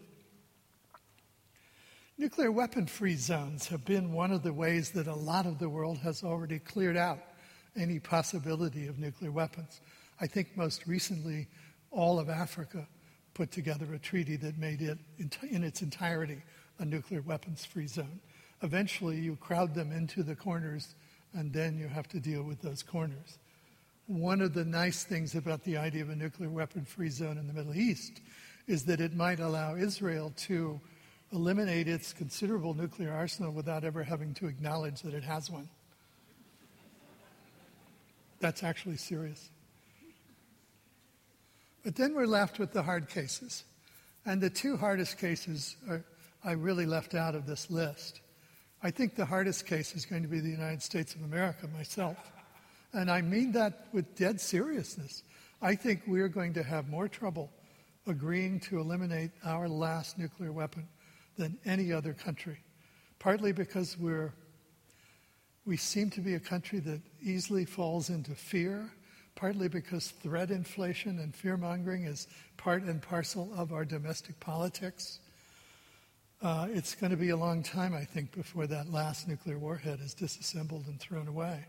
[2.17, 5.69] Nuclear weapon free zones have been one of the ways that a lot of the
[5.69, 7.19] world has already cleared out
[7.77, 9.81] any possibility of nuclear weapons.
[10.21, 11.47] I think most recently,
[11.91, 12.87] all of Africa
[13.33, 14.97] put together a treaty that made it
[15.49, 16.41] in its entirety
[16.79, 18.19] a nuclear weapons free zone.
[18.61, 20.95] Eventually, you crowd them into the corners,
[21.33, 23.37] and then you have to deal with those corners.
[24.07, 27.47] One of the nice things about the idea of a nuclear weapon free zone in
[27.47, 28.21] the Middle East
[28.67, 30.79] is that it might allow Israel to
[31.31, 35.67] eliminate its considerable nuclear arsenal without ever having to acknowledge that it has one.
[38.43, 39.49] That's actually serious.
[41.81, 43.63] But then we're left with the hard cases.
[44.25, 46.03] And the two hardest cases are,
[46.43, 48.19] I really left out of this list.
[48.83, 52.17] I think the hardest case is going to be the United States of America myself.
[52.91, 55.23] And I mean that with dead seriousness.
[55.61, 57.49] I think we're going to have more trouble
[58.07, 60.85] agreeing to eliminate our last nuclear weapon
[61.37, 62.57] than any other country,
[63.19, 64.33] partly because we're,
[65.65, 68.89] we seem to be a country that easily falls into fear,
[69.35, 75.19] partly because threat inflation and fear mongering is part and parcel of our domestic politics.
[76.41, 79.99] Uh, it's going to be a long time, I think, before that last nuclear warhead
[80.01, 81.65] is disassembled and thrown away.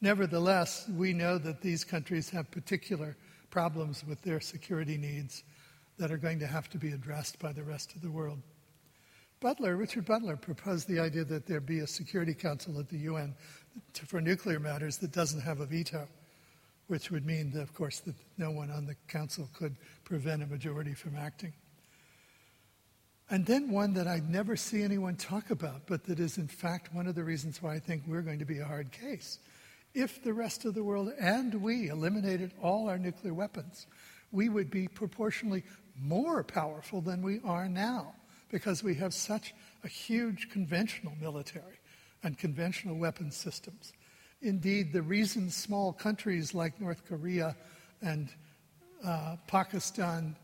[0.00, 3.16] Nevertheless, we know that these countries have particular
[3.50, 5.44] problems with their security needs
[5.98, 8.42] that are going to have to be addressed by the rest of the world.
[9.44, 13.34] Butler, Richard Butler, proposed the idea that there be a Security Council at the UN
[13.92, 16.08] for nuclear matters that doesn't have a veto,
[16.86, 20.46] which would mean, that, of course, that no one on the council could prevent a
[20.46, 21.52] majority from acting.
[23.28, 26.94] And then one that I never see anyone talk about, but that is, in fact,
[26.94, 29.40] one of the reasons why I think we're going to be a hard case.
[29.92, 33.88] If the rest of the world and we eliminated all our nuclear weapons,
[34.32, 35.64] we would be proportionally
[36.00, 38.14] more powerful than we are now
[38.54, 39.52] because we have such
[39.82, 41.80] a huge conventional military
[42.22, 43.92] and conventional weapons systems.
[44.42, 47.56] Indeed, the reason small countries like North Korea
[48.00, 48.28] and
[49.04, 50.36] uh, Pakistan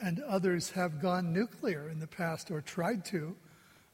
[0.00, 3.36] and others have gone nuclear in the past or tried to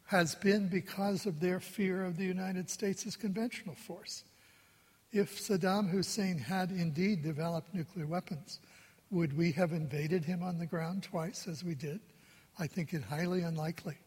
[0.07, 4.24] has been because of their fear of the United States conventional force.
[5.12, 8.61] If Saddam Hussein had indeed developed nuclear weapons,
[9.11, 12.01] would we have invaded him on the ground twice as we did?
[12.59, 13.99] I think it highly unlikely.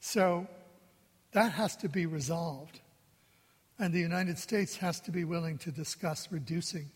[0.00, 0.46] So
[1.32, 2.80] that has to be resolved.
[3.78, 6.90] And the United States has to be willing to discuss reducing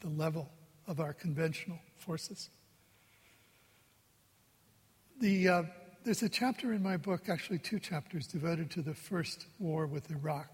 [0.00, 0.48] the level
[0.86, 2.50] of our conventional forces.
[5.20, 5.62] The, uh,
[6.04, 10.10] there's a chapter in my book, actually, two chapters, devoted to the first war with
[10.12, 10.48] Iraq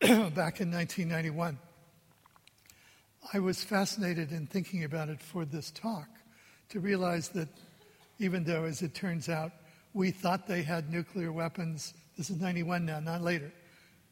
[0.00, 1.58] back in 1991.
[3.32, 6.08] I was fascinated in thinking about it for this talk
[6.70, 7.48] to realize that
[8.18, 9.52] even though, as it turns out,
[9.92, 11.94] we thought they had nuclear weapons.
[12.16, 13.52] This is 91 now, not later.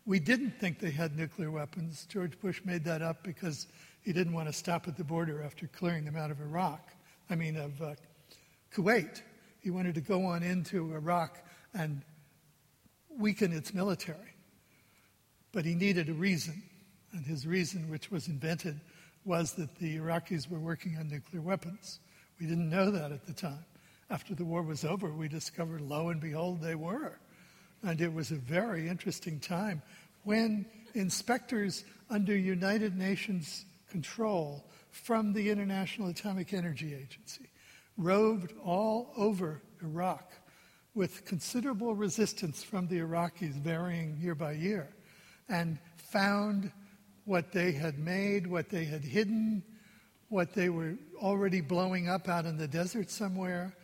[0.07, 2.07] We didn't think they had nuclear weapons.
[2.09, 3.69] George Bush made that up because
[4.03, 6.89] he didn't want to stop at the border after clearing them out of Iraq.
[7.31, 7.95] I mean, of uh,
[8.75, 9.23] Kuwait.
[9.61, 11.39] He wanted to go on into Iraq
[11.73, 12.03] and
[13.17, 14.35] weaken its military.
[15.53, 16.63] But he needed a reason.
[17.13, 18.81] And his reason, which was invented,
[19.25, 22.01] was that the Iraqis were working on nuclear weapons.
[22.41, 23.65] We didn't know that at the time
[24.13, 27.19] after the war was over, we discovered, lo and behold, they were.
[27.83, 29.81] And it was a very interesting time
[30.25, 37.49] when inspectors under United Nations control from the International Atomic Energy Agency
[37.97, 40.31] roved all over Iraq
[40.95, 44.89] with considerable resistance from the Iraqis, varying year by year,
[45.49, 46.71] and found
[47.25, 49.63] what they had made, what they had hidden,
[50.29, 53.75] what they were already blowing up out in the desert somewhere,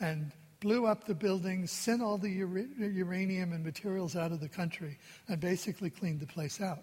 [0.00, 4.98] and blew up the buildings, sent all the uranium and materials out of the country,
[5.28, 6.82] and basically cleaned the place out.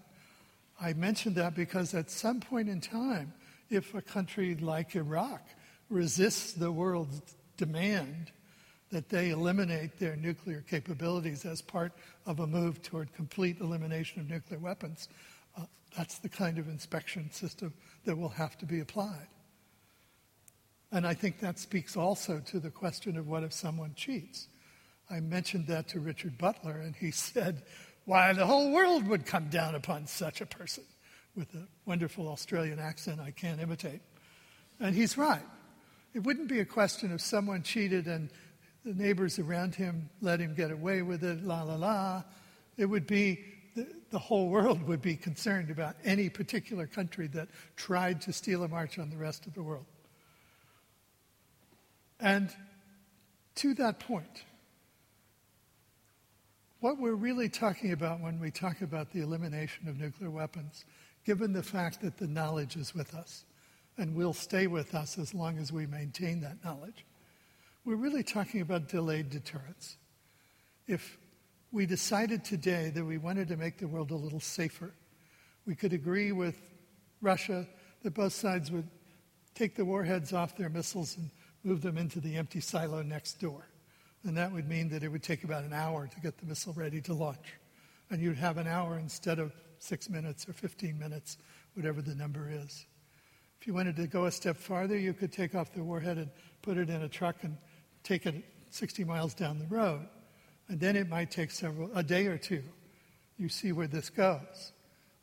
[0.79, 3.33] I mentioned that because at some point in time,
[3.69, 5.41] if a country like Iraq
[5.89, 7.21] resists the world's
[7.57, 8.31] demand
[8.91, 11.91] that they eliminate their nuclear capabilities as part
[12.25, 15.09] of a move toward complete elimination of nuclear weapons,
[15.57, 15.63] uh,
[15.97, 17.73] that's the kind of inspection system
[18.05, 19.27] that will have to be applied.
[20.91, 24.47] And I think that speaks also to the question of what if someone cheats?
[25.09, 27.63] I mentioned that to Richard Butler, and he said,
[28.05, 30.83] Why, the whole world would come down upon such a person
[31.35, 34.01] with a wonderful Australian accent I can't imitate.
[34.79, 35.43] And he's right.
[36.13, 38.29] It wouldn't be a question of someone cheated and
[38.85, 42.23] the neighbors around him let him get away with it, la la la.
[42.77, 43.39] It would be
[43.75, 48.63] the, the whole world would be concerned about any particular country that tried to steal
[48.63, 49.85] a march on the rest of the world.
[52.19, 52.49] And
[53.55, 54.43] to that point,
[56.79, 60.85] what we're really talking about when we talk about the elimination of nuclear weapons,
[61.25, 63.45] given the fact that the knowledge is with us
[63.97, 67.05] and will stay with us as long as we maintain that knowledge,
[67.85, 69.97] we're really talking about delayed deterrence.
[70.87, 71.17] If
[71.71, 74.93] we decided today that we wanted to make the world a little safer,
[75.65, 76.61] we could agree with
[77.21, 77.67] Russia
[78.03, 78.87] that both sides would
[79.55, 81.29] take the warheads off their missiles and
[81.65, 83.67] move them into the empty silo next door.
[84.23, 86.73] And that would mean that it would take about an hour to get the missile
[86.73, 87.55] ready to launch.
[88.09, 91.37] And you'd have an hour instead of six minutes or 15 minutes,
[91.73, 92.85] whatever the number is.
[93.59, 96.29] If you wanted to go a step farther, you could take off the warhead and
[96.61, 97.57] put it in a truck and
[98.03, 100.07] take it 60 miles down the road.
[100.67, 102.63] And then it might take several, a day or two.
[103.37, 104.71] You see where this goes.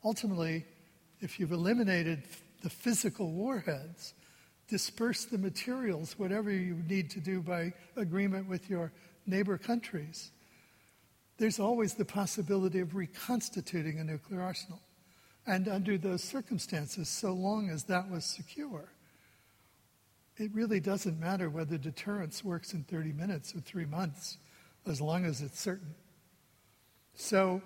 [0.03, 0.65] Ultimately,
[1.21, 2.23] if you've eliminated
[2.61, 4.13] the physical warheads,
[4.67, 8.91] disperse the materials, whatever you need to do by agreement with your
[9.25, 10.31] neighbor countries,
[11.37, 14.81] there's always the possibility of reconstituting a nuclear arsenal.
[15.45, 18.93] And under those circumstances, so long as that was secure,
[20.37, 24.37] it really doesn't matter whether deterrence works in 30 minutes or three months,
[24.87, 25.93] as long as it's certain.
[27.15, 27.61] So,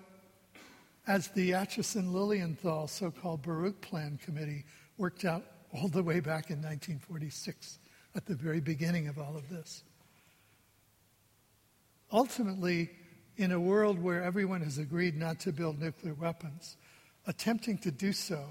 [1.06, 4.64] as the Acheson Lilienthal so called Baruch Plan Committee
[4.98, 5.44] worked out
[5.74, 7.78] all the way back in 1946,
[8.14, 9.82] at the very beginning of all of this.
[12.10, 12.90] Ultimately,
[13.36, 16.76] in a world where everyone has agreed not to build nuclear weapons,
[17.26, 18.44] attempting to do so,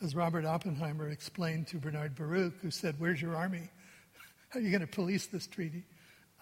[0.00, 3.68] as Robert Oppenheimer explained to Bernard Baruch, who said, Where's your army?
[4.48, 5.84] How are you going to police this treaty?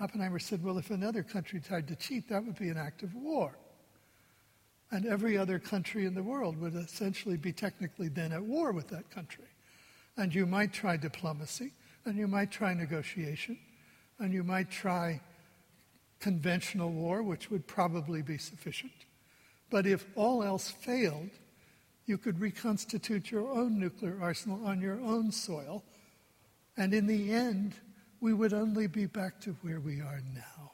[0.01, 3.15] Oppenheimer said, Well, if another country tried to cheat, that would be an act of
[3.15, 3.57] war.
[4.91, 8.89] And every other country in the world would essentially be technically then at war with
[8.89, 9.47] that country.
[10.17, 11.73] And you might try diplomacy,
[12.05, 13.59] and you might try negotiation,
[14.19, 15.21] and you might try
[16.21, 18.93] conventional war, which would probably be sufficient.
[19.71, 21.31] But if all else failed,
[22.07, 25.83] you could reconstitute your own nuclear arsenal on your own soil,
[26.77, 27.75] and in the end,
[28.21, 30.73] we would only be back to where we are now.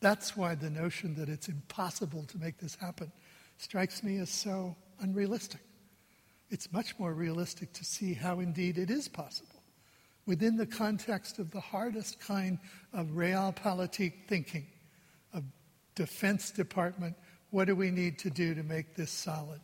[0.00, 3.12] That's why the notion that it's impossible to make this happen
[3.58, 5.60] strikes me as so unrealistic
[6.50, 9.60] it's much more realistic to see how indeed it is possible
[10.30, 12.58] within the context of the hardest kind
[12.92, 14.64] of realpolitik thinking,
[15.34, 15.42] of
[15.96, 17.16] Defense Department,
[17.50, 19.60] what do we need to do to make this solid?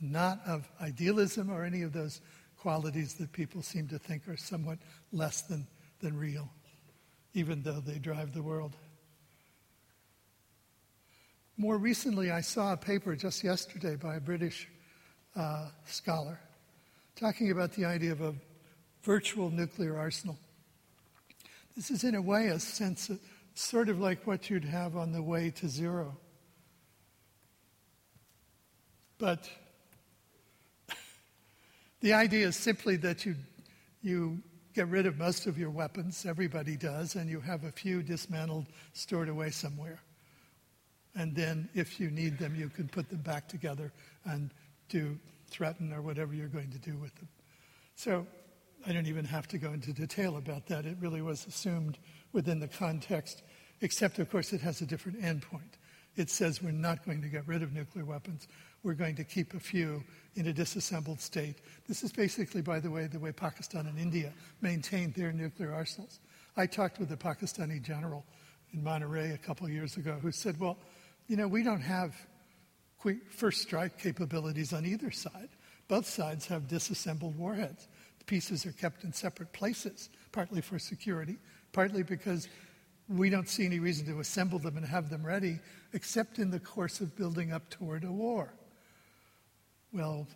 [0.00, 2.20] Not of idealism or any of those
[2.58, 4.78] qualities that people seem to think are somewhat
[5.12, 5.64] less than,
[6.00, 6.50] than real,
[7.34, 8.74] even though they drive the world.
[11.56, 14.68] More recently, I saw a paper just yesterday by a British
[15.36, 16.38] uh, scholar,
[17.16, 18.34] talking about the idea of a
[19.02, 20.38] virtual nuclear arsenal.
[21.76, 23.18] This is, in a way, a sense of,
[23.54, 26.16] sort of like what you'd have on the way to zero.
[29.18, 29.48] But
[32.00, 33.36] the idea is simply that you,
[34.02, 34.42] you
[34.74, 38.66] get rid of most of your weapons, everybody does, and you have a few dismantled,
[38.92, 40.00] stored away somewhere.
[41.16, 43.92] And then, if you need them, you can put them back together
[44.24, 44.50] and
[44.90, 45.18] to
[45.48, 47.28] threaten or whatever you're going to do with them.
[47.94, 48.26] So
[48.86, 50.84] I don't even have to go into detail about that.
[50.84, 51.98] It really was assumed
[52.32, 53.42] within the context,
[53.80, 55.78] except, of course, it has a different endpoint.
[56.16, 58.46] It says we're not going to get rid of nuclear weapons.
[58.82, 60.04] We're going to keep a few
[60.36, 61.56] in a disassembled state.
[61.88, 66.20] This is basically, by the way, the way Pakistan and India maintain their nuclear arsenals.
[66.56, 68.24] I talked with a Pakistani general
[68.72, 70.76] in Monterey a couple years ago who said, Well,
[71.26, 72.14] you know, we don't have
[73.30, 75.50] first strike capabilities on either side.
[75.88, 77.88] Both sides have disassembled warheads.
[78.18, 81.36] The pieces are kept in separate places, partly for security,
[81.72, 82.48] partly because
[83.08, 85.58] we don't see any reason to assemble them and have them ready,
[85.92, 88.54] except in the course of building up toward a war.
[89.92, 90.26] Well,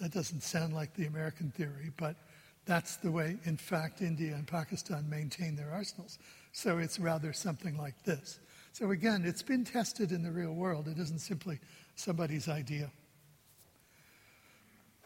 [0.00, 2.16] that doesn't sound like the American theory, but
[2.64, 6.18] that's the way, in fact, India and Pakistan maintain their arsenals.
[6.52, 8.38] So it's rather something like this.
[8.72, 10.88] So again, it's been tested in the real world.
[10.88, 11.58] It isn't simply
[11.94, 12.90] somebody's idea.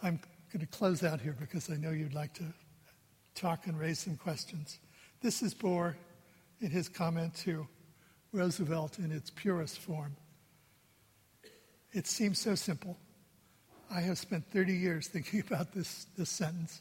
[0.02, 0.20] I'm
[0.52, 2.44] going to close out here because I know you'd like to
[3.34, 4.78] talk and raise some questions.
[5.20, 5.94] This is Bohr
[6.60, 7.66] in his comment to
[8.32, 10.16] Roosevelt in its purest form.
[11.92, 12.96] It seems so simple.
[13.90, 16.80] I have spent 30 years thinking about this, this sentence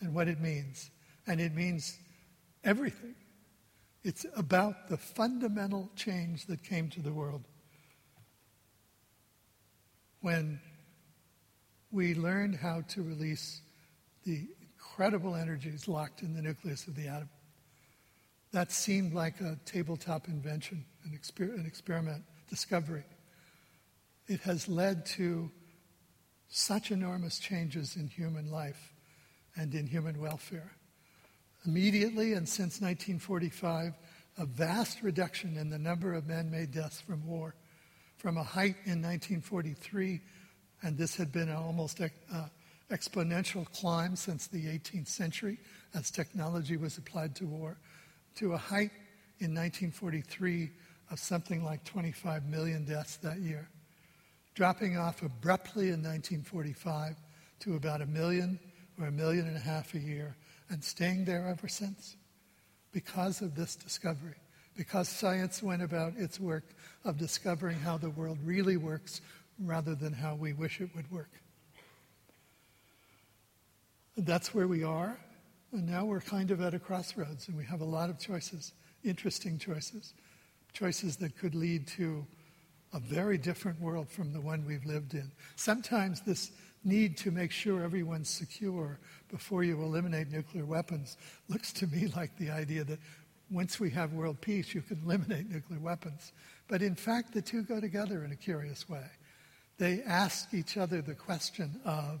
[0.00, 0.90] and what it means.
[1.26, 1.98] And it means
[2.64, 3.14] everything.
[4.02, 7.44] It's about the fundamental change that came to the world
[10.24, 10.58] when
[11.92, 13.60] we learned how to release
[14.24, 17.28] the incredible energies locked in the nucleus of the atom.
[18.50, 23.04] That seemed like a tabletop invention, an, exper- an experiment, discovery.
[24.26, 25.50] It has led to
[26.48, 28.94] such enormous changes in human life
[29.56, 30.72] and in human welfare.
[31.66, 33.92] Immediately and since 1945,
[34.38, 37.54] a vast reduction in the number of man made deaths from war.
[38.24, 40.18] From a height in 1943,
[40.80, 42.06] and this had been an almost uh,
[42.90, 45.58] exponential climb since the 18th century
[45.92, 47.76] as technology was applied to war,
[48.36, 48.92] to a height
[49.40, 50.70] in 1943
[51.10, 53.68] of something like 25 million deaths that year,
[54.54, 57.16] dropping off abruptly in 1945
[57.60, 58.58] to about a million
[58.98, 60.34] or a million and a half a year,
[60.70, 62.16] and staying there ever since
[62.90, 64.40] because of this discovery,
[64.76, 66.64] because science went about its work
[67.04, 69.20] of discovering how the world really works
[69.58, 71.30] rather than how we wish it would work.
[74.16, 75.18] That's where we are.
[75.72, 78.72] And now we're kind of at a crossroads, and we have a lot of choices,
[79.02, 80.14] interesting choices,
[80.72, 82.24] choices that could lead to
[82.92, 85.32] a very different world from the one we've lived in.
[85.56, 86.52] Sometimes this
[86.84, 89.00] need to make sure everyone's secure
[89.30, 91.16] before you eliminate nuclear weapons
[91.48, 93.00] looks to me like the idea that
[93.54, 96.32] once we have world peace, you can eliminate nuclear weapons.
[96.66, 99.06] But in fact, the two go together in a curious way.
[99.78, 102.20] They ask each other the question of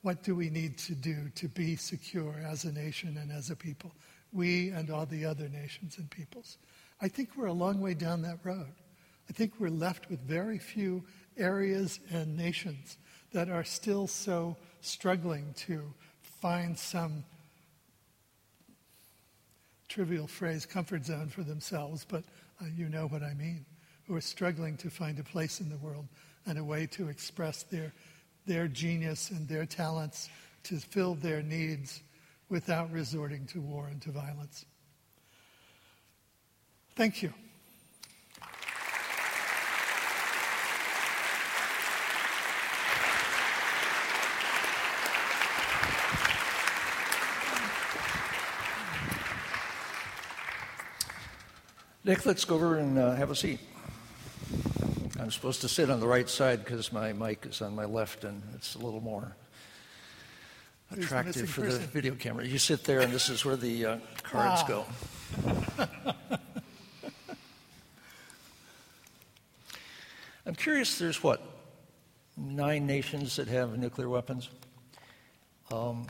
[0.00, 3.56] what do we need to do to be secure as a nation and as a
[3.56, 3.94] people?
[4.32, 6.56] We and all the other nations and peoples.
[7.02, 8.72] I think we're a long way down that road.
[9.28, 11.04] I think we're left with very few
[11.36, 12.96] areas and nations
[13.32, 15.82] that are still so struggling to
[16.22, 17.24] find some
[19.88, 22.24] trivial phrase, comfort zone for themselves, but
[22.60, 23.64] uh, you know what I mean,
[24.06, 26.06] who are struggling to find a place in the world
[26.46, 27.92] and a way to express their
[28.46, 30.30] their genius and their talents
[30.64, 32.00] to fill their needs
[32.48, 34.64] without resorting to war and to violence.
[36.96, 37.32] Thank you.
[52.08, 53.60] Nick, let's go over and uh, have a seat.
[55.20, 58.24] I'm supposed to sit on the right side because my mic is on my left
[58.24, 59.36] and it's a little more
[60.90, 61.82] attractive for person?
[61.82, 62.46] the video camera.
[62.46, 64.86] You sit there, and this is where the uh, cards wow.
[64.86, 64.86] go.
[70.46, 71.42] I'm curious, there's what,
[72.38, 74.48] nine nations that have nuclear weapons?
[75.70, 76.06] Um,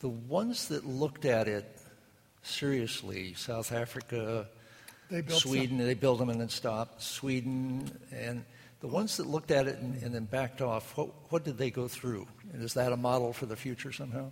[0.00, 1.77] the ones that looked at it
[2.48, 4.46] seriously, South Africa,
[5.10, 5.86] they Sweden, some.
[5.86, 7.02] they built them and then stopped.
[7.02, 8.44] Sweden and
[8.80, 11.70] the ones that looked at it and, and, then backed off, what, what did they
[11.70, 12.26] go through?
[12.52, 14.30] And is that a model for the future somehow?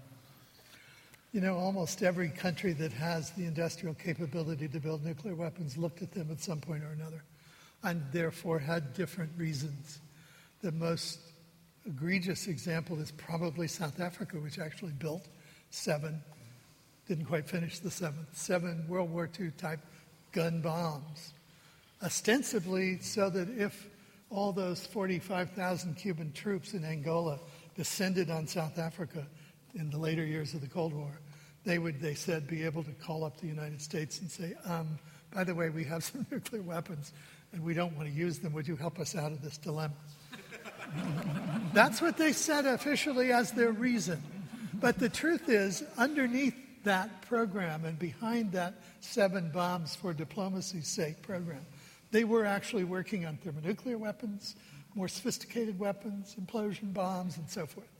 [1.32, 6.00] You know, almost every country that has the industrial capability to build nuclear weapons looked
[6.00, 7.22] at them at some point or another,
[7.82, 9.98] and therefore had different reasons.
[10.62, 11.18] The most
[11.84, 15.26] egregious example is probably South Africa, which actually built
[15.70, 16.22] seven,
[17.06, 19.80] didn't quite finish the seventh, seven World War II type
[20.32, 21.34] gun bombs,
[22.02, 23.88] ostensibly so that if
[24.30, 27.38] all those 45,000 Cuban troops in Angola
[27.76, 29.26] descended on South Africa
[29.74, 31.20] in the later years of the Cold War,
[31.64, 34.98] they would, they said, be able to call up the United States and say, um,
[35.32, 37.12] by the way, we have some nuclear weapons
[37.52, 38.52] and we don't want to use them.
[38.52, 39.94] Would you help us out of this dilemma?
[41.72, 44.22] That's what they said officially as their reason.
[44.74, 46.54] But the truth is, underneath
[46.86, 51.66] that program and behind that seven bombs for diplomacy's sake program.
[52.12, 54.54] They were actually working on thermonuclear weapons,
[54.94, 57.90] more sophisticated weapons, implosion bombs, and so forth.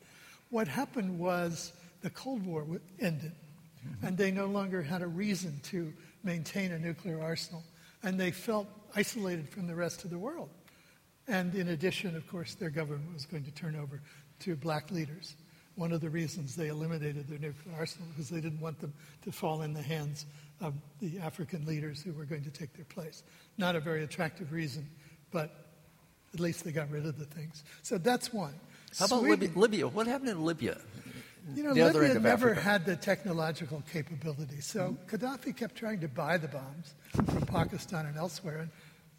[0.51, 1.73] What happened was
[2.03, 2.65] the Cold War
[3.01, 3.33] ended,
[3.85, 4.07] mm-hmm.
[4.07, 7.65] and they no longer had a reason to maintain a nuclear arsenal,
[8.05, 10.49] and they felt isolated from the rest of the world.
[11.27, 14.01] And in addition, of course, their government was going to turn over
[14.41, 15.35] to black leaders
[15.77, 19.31] one of the reasons they eliminated their nuclear arsenal because they didn't want them to
[19.31, 20.27] fall in the hands
[20.61, 23.23] of the African leaders who were going to take their place.
[23.59, 24.89] Not a very attractive reason,
[25.31, 25.51] but
[26.33, 27.63] at least they got rid of the things.
[27.83, 28.55] So that's one.
[28.99, 29.51] How about Libya?
[29.55, 29.89] Libya?
[29.89, 30.79] What happened in Libya?
[31.55, 32.61] you know, Libya never Africa.
[32.61, 34.61] had the technological capability.
[34.61, 38.61] So Gaddafi kept trying to buy the bombs from Pakistan and elsewhere.
[38.61, 38.71] And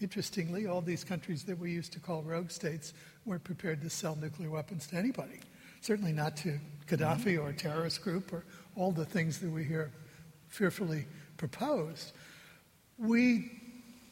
[0.01, 2.93] interestingly, all these countries that we used to call rogue states
[3.25, 5.39] weren't prepared to sell nuclear weapons to anybody.
[5.81, 9.91] Certainly not to Gaddafi or a terrorist group or all the things that we hear
[10.47, 11.05] fearfully
[11.37, 12.13] proposed.
[12.97, 13.51] We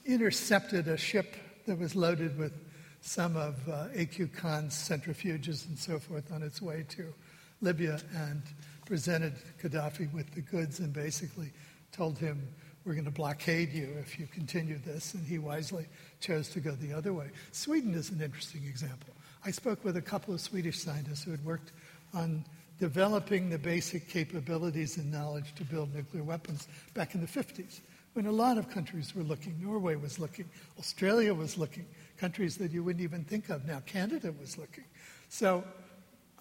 [0.06, 1.36] intercepted a ship
[1.66, 2.54] that was loaded with
[3.02, 7.14] some of uh, AQ Khan's centrifuges and so forth on its way to
[7.62, 8.42] Libya and
[8.86, 11.52] presented Gaddafi with the goods and basically
[11.92, 12.48] told him,
[12.84, 15.14] We're going to blockade you if you continue this.
[15.14, 15.88] And he wisely
[16.20, 17.30] chose to go the other way.
[17.52, 19.15] Sweden is an interesting example.
[19.46, 21.72] I spoke with a couple of Swedish scientists who had worked
[22.16, 22.44] on
[22.80, 27.82] developing the basic capabilities and knowledge to build nuclear weapons back in the 50s
[28.14, 29.56] when a lot of countries were looking.
[29.62, 31.86] Norway was looking, Australia was looking,
[32.18, 33.84] countries that you wouldn't even think of now.
[33.86, 34.86] Canada was looking.
[35.30, 35.64] So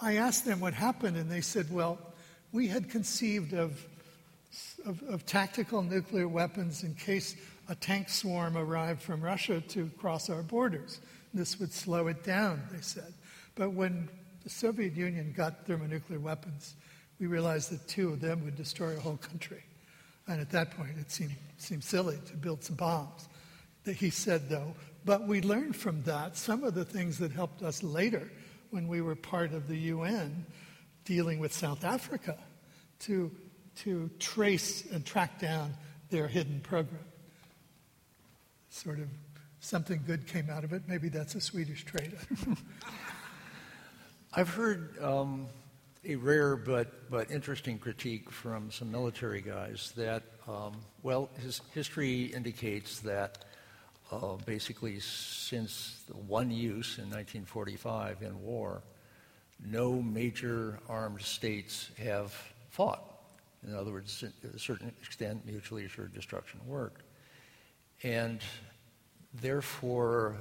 [0.00, 1.98] I asked them what happened, and they said, well,
[2.52, 3.84] we had conceived of,
[4.86, 7.36] of, of tactical nuclear weapons in case
[7.68, 11.00] a tank swarm arrived from Russia to cross our borders.
[11.34, 13.12] This would slow it down, they said.
[13.56, 14.08] But when
[14.44, 16.74] the Soviet Union got thermonuclear weapons,
[17.18, 19.62] we realized that two of them would destroy a whole country.
[20.28, 23.28] And at that point, it seemed, seemed silly to build some bombs.
[23.84, 24.74] He said, though,
[25.04, 28.30] but we learned from that some of the things that helped us later
[28.70, 30.46] when we were part of the UN
[31.04, 32.38] dealing with South Africa
[33.00, 33.30] to,
[33.76, 35.74] to trace and track down
[36.08, 37.04] their hidden program.
[38.70, 39.08] Sort of
[39.64, 40.82] something good came out of it.
[40.86, 42.12] Maybe that's a Swedish trait.
[44.34, 45.46] I've heard um,
[46.04, 52.24] a rare but, but interesting critique from some military guys that, um, well, his history
[52.24, 53.44] indicates that
[54.12, 58.82] uh, basically since the one use in 1945 in war,
[59.64, 62.34] no major armed states have
[62.68, 63.02] fought.
[63.66, 67.02] In other words, to a certain extent, mutually assured destruction worked.
[68.02, 68.40] And
[69.40, 70.36] therefore,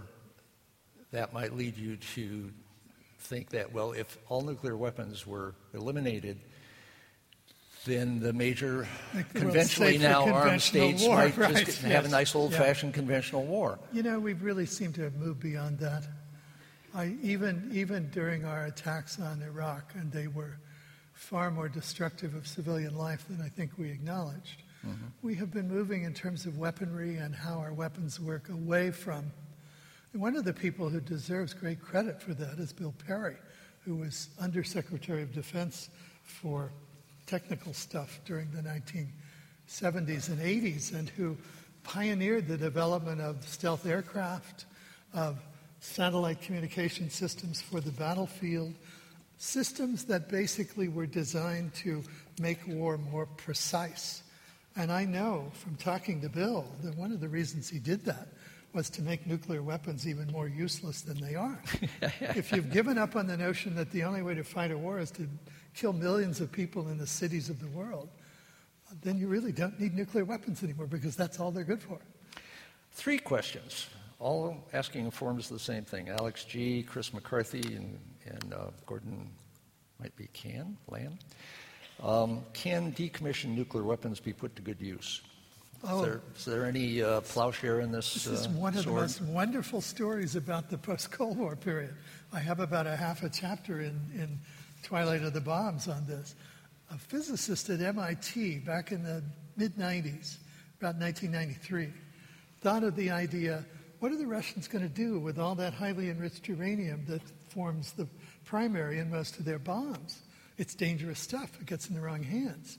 [1.11, 2.51] that might lead you to
[3.19, 6.39] think that, well, if all nuclear weapons were eliminated,
[7.85, 8.87] then the major
[9.33, 11.91] conventionally now armed states war, might right, just yes.
[11.91, 13.77] have a nice old fashioned conventional war.
[13.91, 16.03] You know, we've really seem to have moved beyond that.
[16.95, 20.57] I, even, even during our attacks on Iraq, and they were
[21.13, 25.05] far more destructive of civilian life than I think we acknowledged, mm-hmm.
[25.21, 29.31] we have been moving in terms of weaponry and how our weapons work away from
[30.13, 33.35] one of the people who deserves great credit for that is Bill Perry,
[33.83, 35.89] who was Undersecretary of Defense
[36.23, 36.71] for
[37.25, 41.35] technical stuff during the 1970s and 80s, and who
[41.83, 44.65] pioneered the development of stealth aircraft,
[45.13, 45.39] of
[45.79, 48.73] satellite communication systems for the battlefield,
[49.37, 52.03] systems that basically were designed to
[52.39, 54.22] make war more precise.
[54.75, 58.27] And I know from talking to Bill that one of the reasons he did that
[58.73, 61.61] was to make nuclear weapons even more useless than they are.
[62.19, 64.99] if you've given up on the notion that the only way to fight a war
[64.99, 65.27] is to
[65.75, 68.09] kill millions of people in the cities of the world,
[69.01, 71.99] then you really don't need nuclear weapons anymore because that's all they're good for.
[72.93, 73.87] Three questions,
[74.19, 76.09] all asking in forms of the same thing.
[76.09, 79.29] Alex G., Chris McCarthy, and, and uh, Gordon
[79.99, 81.19] might be Can, Land.
[82.03, 85.21] Um, can decommissioned nuclear weapons be put to good use?
[85.85, 85.99] Oh.
[85.99, 88.13] Is, there, is there any uh, plowshare in this?
[88.13, 88.97] This is uh, one of sword?
[88.97, 91.93] the most wonderful stories about the post Cold War period.
[92.33, 94.37] I have about a half a chapter in, in
[94.83, 96.35] Twilight of the Bombs on this.
[96.91, 99.23] A physicist at MIT back in the
[99.55, 100.37] mid 90s,
[100.79, 101.89] about 1993,
[102.61, 103.63] thought of the idea
[103.99, 107.93] what are the Russians going to do with all that highly enriched uranium that forms
[107.93, 108.05] the
[108.43, 110.23] primary in most of their bombs?
[110.57, 112.77] It's dangerous stuff, it gets in the wrong hands.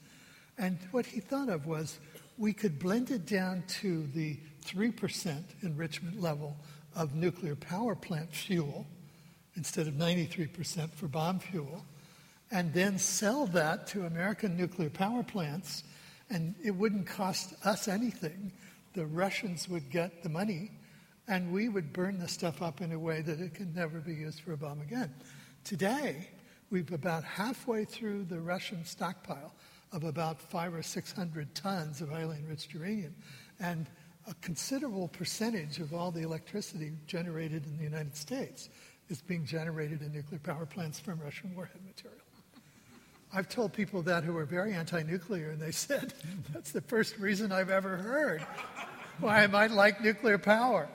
[0.56, 1.98] And what he thought of was
[2.38, 6.56] we could blend it down to the 3% enrichment level
[6.94, 8.86] of nuclear power plant fuel
[9.56, 11.84] instead of 93% for bomb fuel,
[12.50, 15.84] and then sell that to American nuclear power plants,
[16.30, 18.52] and it wouldn't cost us anything.
[18.94, 20.70] The Russians would get the money,
[21.28, 24.14] and we would burn the stuff up in a way that it could never be
[24.14, 25.12] used for a bomb again.
[25.62, 26.28] Today,
[26.74, 29.54] we've about halfway through the Russian stockpile
[29.92, 33.14] of about five or six hundred tons of highly enriched uranium.
[33.60, 33.86] And
[34.28, 38.70] a considerable percentage of all the electricity generated in the United States
[39.08, 42.20] is being generated in nuclear power plants from Russian warhead material.
[43.32, 46.12] I've told people that who are very anti nuclear, and they said,
[46.52, 48.44] that's the first reason I've ever heard
[49.20, 50.88] why I might like nuclear power.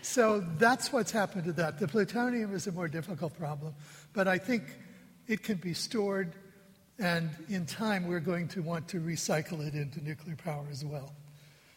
[0.00, 1.78] So that's what's happened to that.
[1.78, 3.74] The plutonium is a more difficult problem,
[4.14, 4.62] but I think
[5.30, 6.34] it can be stored
[7.00, 11.14] And in time, we're going to want to recycle it into nuclear power as well,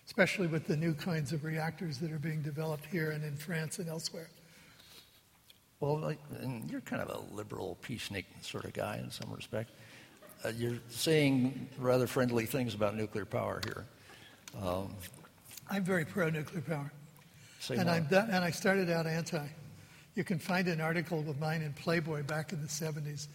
[0.06, 3.80] especially with the new kinds of reactors that are being developed here and in France
[3.80, 4.30] and elsewhere.
[5.80, 6.20] Well, like,
[6.70, 9.72] you're kind of a liberal peacenik sort of guy in some respect.
[10.44, 13.86] Uh, you're saying rather friendly things about nuclear power here.
[14.62, 14.94] Um,
[15.70, 16.92] I'm very pro nuclear power.
[17.70, 19.48] and, I'm and I started out anti.
[20.16, 23.28] You can find an article of mine in Playboy back in the 70s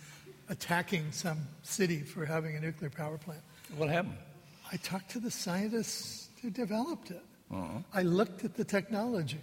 [0.48, 3.40] attacking some city for having a nuclear power plant.
[3.76, 4.16] What happened?
[4.72, 7.22] I talked to the scientists who developed it.
[7.50, 7.78] Uh-huh.
[7.92, 9.40] I looked at the technology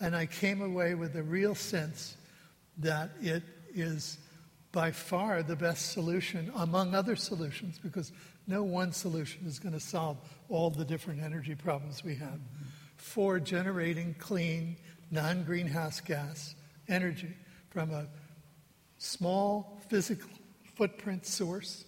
[0.00, 2.16] and I came away with a real sense
[2.78, 3.42] that it
[3.74, 4.18] is
[4.72, 8.10] by far the best solution among other solutions because
[8.46, 10.16] no one solution is going to solve
[10.48, 12.64] all the different energy problems we have mm-hmm.
[12.96, 14.76] for generating clean,
[15.10, 16.56] non greenhouse gas
[16.88, 17.34] energy
[17.70, 18.06] from a
[18.98, 20.30] small physical
[20.74, 21.84] footprint source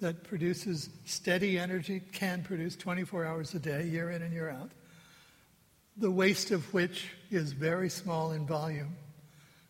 [0.00, 4.70] that produces steady energy, can produce 24 hours a day, year in and year out,
[5.96, 8.96] the waste of which is very small in volume.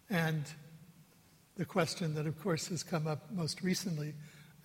[0.08, 0.44] And
[1.56, 4.14] the question that, of course, has come up most recently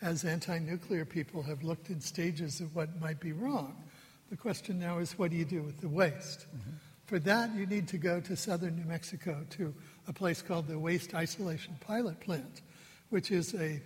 [0.01, 3.75] as anti nuclear people have looked in stages of what might be wrong.
[4.29, 6.45] The question now is what do you do with the waste?
[6.47, 6.75] Mm-hmm.
[7.08, 9.74] For that, you need to go to southern New Mexico to
[10.10, 12.62] a place called the Waste Isolation Pilot Plant,
[13.10, 13.82] which is a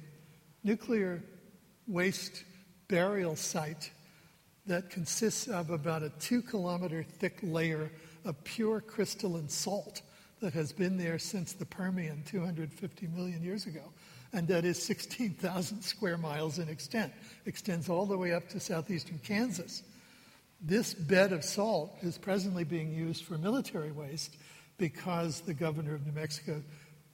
[0.63, 1.21] nuclear
[1.87, 2.43] waste
[2.87, 3.91] burial site
[4.65, 7.91] that consists of about a two kilometer thick layer
[8.25, 10.01] of pure crystalline salt
[10.41, 13.83] that has been there since the Permian 250 million years ago,
[14.33, 17.13] and that is 16,000 square miles in extent,
[17.45, 19.83] extends all the way up to southeastern Kansas.
[20.61, 24.37] This bed of salt is presently being used for military waste
[24.77, 26.61] because the governor of New Mexico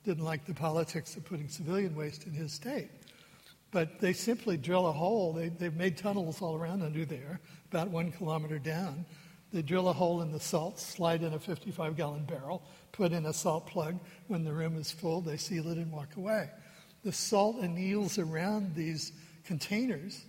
[0.03, 2.89] didn't like the politics of putting civilian waste in his state.
[3.71, 5.31] But they simply drill a hole.
[5.31, 7.39] They, they've made tunnels all around under there,
[7.71, 9.05] about one kilometer down.
[9.53, 13.25] They drill a hole in the salt, slide in a 55 gallon barrel, put in
[13.25, 13.97] a salt plug.
[14.27, 16.49] When the room is full, they seal it and walk away.
[17.05, 19.13] The salt anneals around these
[19.45, 20.25] containers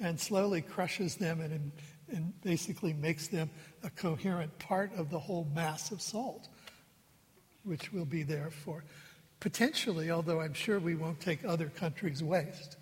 [0.00, 1.72] and slowly crushes them and
[2.08, 3.50] and basically makes them
[3.82, 6.48] a coherent part of the whole mass of salt,
[7.64, 8.84] which will be there for
[9.44, 12.76] potentially, although I'm sure we won't take other countries' waste,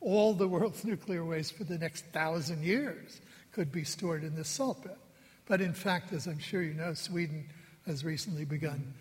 [0.00, 3.20] all the world's nuclear waste for the next thousand years
[3.52, 4.96] could be stored in this salt bed.
[5.46, 7.48] But in fact, as I'm sure you know, Sweden
[7.86, 8.94] has recently begun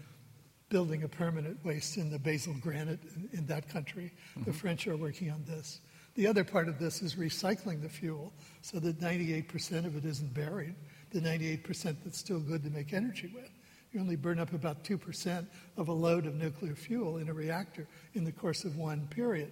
[0.70, 4.12] building a permanent waste in the basal granite in, in that country.
[4.32, 4.52] Mm-hmm.
[4.52, 5.82] The French are working on this.
[6.18, 10.34] The other part of this is recycling the fuel so that 98% of it isn't
[10.34, 10.74] buried,
[11.12, 13.52] the 98% that's still good to make energy with.
[13.94, 15.46] You only burn up about 2%
[15.78, 19.52] of a load of nuclear fuel in a reactor in the course of one period.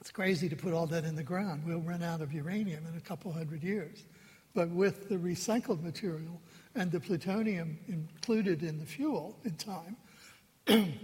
[0.00, 1.64] It's crazy to put all that in the ground.
[1.66, 4.04] We'll run out of uranium in a couple hundred years.
[4.54, 6.40] But with the recycled material
[6.74, 9.96] and the plutonium included in the fuel in time,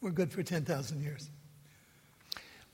[0.00, 1.30] we're good for 10,000 years.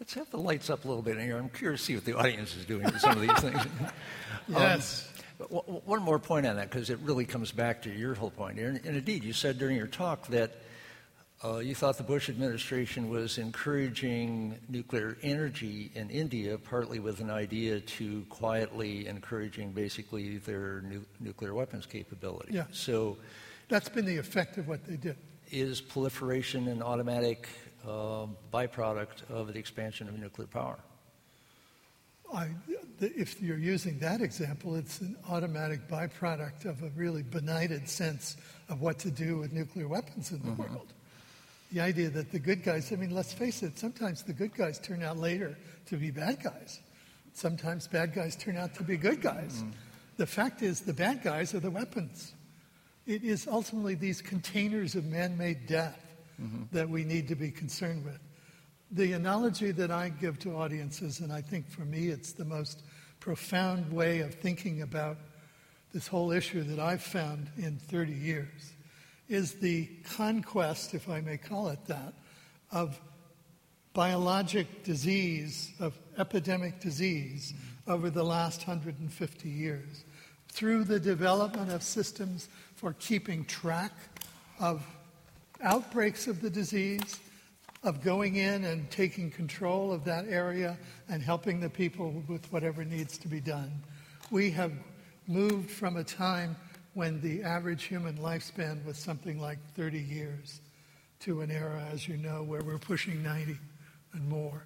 [0.00, 1.36] Let's have the lights up a little bit in here.
[1.36, 3.60] I'm curious to see what the audience is doing with some of these things.
[4.48, 5.08] yes.
[5.40, 8.58] Um, one more point on that, because it really comes back to your whole point
[8.58, 8.68] here.
[8.68, 10.52] And, and indeed, you said during your talk that
[11.44, 17.30] uh, you thought the Bush administration was encouraging nuclear energy in India, partly with an
[17.30, 22.54] idea to quietly encouraging basically their nu- nuclear weapons capability.
[22.54, 22.64] Yeah.
[22.72, 23.18] So
[23.68, 25.16] that's been the effect of what they did.
[25.50, 27.48] Is proliferation an automatic
[28.52, 30.78] byproduct of the expansion of nuclear power.
[32.32, 32.48] I,
[33.00, 38.36] if you're using that example, it's an automatic byproduct of a really benighted sense
[38.68, 40.74] of what to do with nuclear weapons in the mm-hmm.
[40.74, 40.92] world.
[41.72, 44.78] The idea that the good guys, I mean, let's face it, sometimes the good guys
[44.78, 45.56] turn out later
[45.86, 46.80] to be bad guys.
[47.34, 49.58] Sometimes bad guys turn out to be good guys.
[49.58, 49.70] Mm-hmm.
[50.16, 52.34] The fact is, the bad guys are the weapons.
[53.06, 56.07] It is ultimately these containers of man made death
[56.40, 56.62] mm-hmm.
[56.72, 58.18] that we need to be concerned with.
[58.90, 62.82] The analogy that I give to audiences, and I think for me it's the most
[63.20, 65.18] profound way of thinking about
[65.92, 68.72] this whole issue that I've found in 30 years,
[69.28, 72.14] is the conquest, if I may call it that,
[72.70, 73.00] of
[73.92, 77.52] biologic disease, of epidemic disease
[77.86, 80.04] over the last 150 years
[80.48, 83.92] through the development of systems for keeping track
[84.60, 84.86] of
[85.62, 87.20] outbreaks of the disease,
[87.82, 90.76] of going in and taking control of that area
[91.08, 93.72] and helping the people with whatever needs to be done.
[94.30, 94.72] We have
[95.26, 96.56] moved from a time
[96.94, 100.60] when the average human lifespan was something like 30 years
[101.20, 103.56] to an era, as you know, where we're pushing 90
[104.12, 104.64] and more.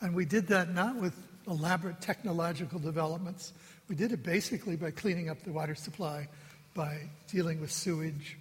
[0.00, 1.14] And we did that not with
[1.46, 3.52] elaborate technological developments.
[3.88, 6.28] We did it basically by cleaning up the water supply,
[6.74, 8.36] by dealing with sewage,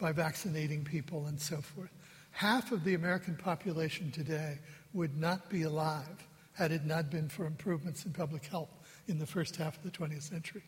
[0.00, 1.90] by vaccinating people, and so forth.
[2.32, 4.58] Half of the American population today
[4.94, 8.70] would not be alive had it not been for improvements in public health
[9.06, 10.62] in the first half of the 20th century.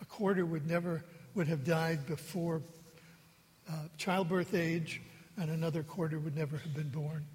[0.00, 1.04] A quarter would never
[1.34, 2.62] would have died before
[3.70, 5.02] uh, childbirth age,
[5.36, 7.26] and another quarter would never have been born.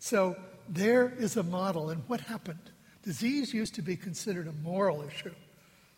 [0.00, 0.36] So
[0.68, 2.70] there is a model, and what happened?
[3.02, 5.34] Disease used to be considered a moral issue.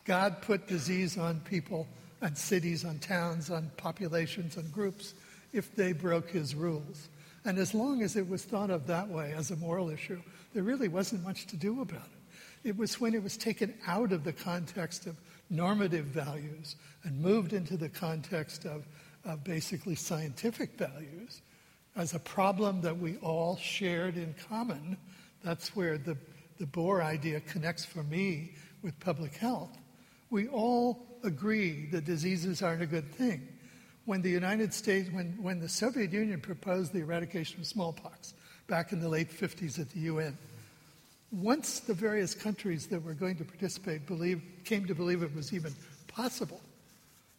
[0.04, 1.88] God put disease on people,
[2.26, 5.14] on cities, on towns, on populations, on groups,
[5.52, 7.08] if they broke his rules.
[7.44, 10.20] And as long as it was thought of that way as a moral issue,
[10.52, 12.68] there really wasn't much to do about it.
[12.68, 15.14] It was when it was taken out of the context of
[15.50, 16.74] normative values
[17.04, 18.84] and moved into the context of,
[19.24, 21.42] of basically scientific values
[21.94, 24.96] as a problem that we all shared in common.
[25.44, 26.16] That's where the,
[26.58, 29.78] the Bohr idea connects for me with public health.
[30.30, 33.48] We all agree that diseases aren't a good thing
[34.06, 38.34] when the United States, when, when the Soviet Union proposed the eradication of smallpox
[38.68, 40.38] back in the late 50s at the UN,
[41.32, 45.52] once the various countries that were going to participate believed, came to believe it was
[45.52, 45.74] even
[46.06, 46.60] possible,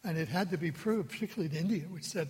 [0.04, 2.28] and it had to be proved, particularly in India, which said,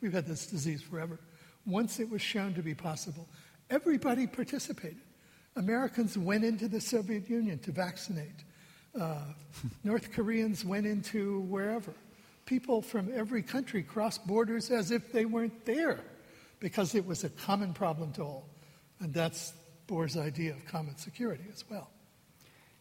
[0.00, 1.18] we've had this disease forever.
[1.66, 3.26] Once it was shown to be possible,
[3.70, 5.00] everybody participated.
[5.56, 8.44] Americans went into the Soviet Union to vaccinate.
[8.98, 9.18] Uh,
[9.84, 11.94] North Koreans went into wherever
[12.46, 16.00] people from every country crossed borders as if they weren't there
[16.58, 18.48] because it was a common problem to all.
[18.98, 19.52] And that's
[19.86, 21.90] Bohr's idea of common security as well.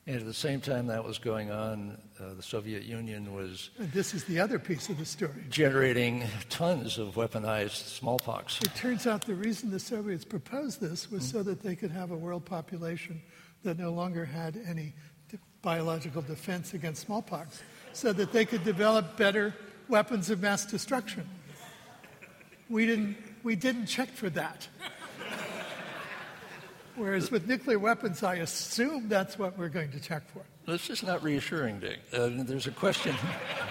[0.07, 3.69] And at the same time that was going on, uh, the Soviet Union was.
[3.77, 5.43] And this is the other piece of the story.
[5.51, 8.59] Generating tons of weaponized smallpox.
[8.61, 11.37] It turns out the reason the Soviets proposed this was mm-hmm.
[11.37, 13.21] so that they could have a world population
[13.63, 14.93] that no longer had any
[15.61, 17.61] biological defense against smallpox
[17.93, 19.53] so that they could develop better
[19.87, 21.27] weapons of mass destruction.
[22.69, 24.67] We didn't, we didn't check for that.
[26.95, 30.41] Whereas with nuclear weapons, I assume that's what we're going to check for.
[30.65, 31.99] This is not reassuring, Dick.
[32.11, 33.15] Uh, there's a question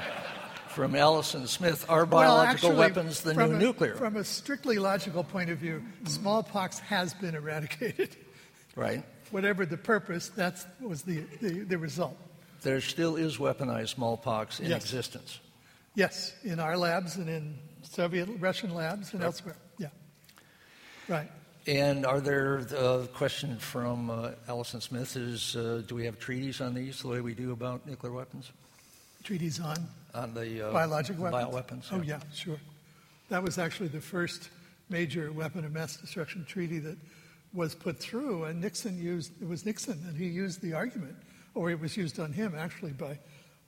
[0.68, 3.94] from Allison Smith Are biological well, actually, weapons the new a, nuclear?
[3.96, 8.16] From a strictly logical point of view, smallpox has been eradicated.
[8.74, 9.04] Right.
[9.30, 12.16] Whatever the purpose, that was the, the, the result
[12.62, 14.82] there still is weaponized smallpox in yes.
[14.82, 15.40] existence.
[15.94, 19.26] Yes, in our labs and in Soviet Russian labs and right.
[19.26, 19.56] elsewhere.
[19.78, 19.88] Yeah.
[21.08, 21.30] Right.
[21.66, 26.18] And are there, the uh, question from uh, Allison Smith is uh, do we have
[26.18, 28.50] treaties on these the way we do about nuclear weapons?
[29.22, 29.76] Treaties on?
[30.14, 31.44] On the uh, biologic weapons?
[31.44, 31.84] Bioweapons.
[31.92, 32.58] Oh, yeah, sure.
[33.28, 34.48] That was actually the first
[34.88, 36.96] major weapon of mass destruction treaty that
[37.52, 41.16] was put through, and Nixon used, it was Nixon, and he used the argument
[41.58, 43.18] or it was used on him actually by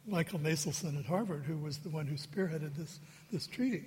[0.07, 3.01] Michael Meselson at Harvard, who was the one who spearheaded this,
[3.33, 3.85] this treaty,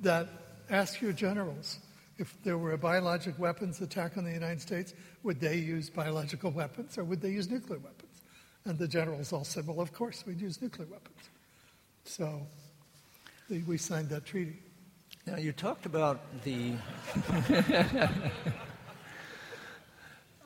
[0.00, 0.28] that
[0.68, 1.78] ask your generals
[2.18, 6.50] if there were a biologic weapons attack on the United States, would they use biological
[6.50, 8.20] weapons or would they use nuclear weapons?
[8.64, 11.30] And the generals all said, well, of course, we'd use nuclear weapons.
[12.04, 12.42] So
[13.66, 14.58] we signed that treaty.
[15.26, 16.72] Now, you talked about the.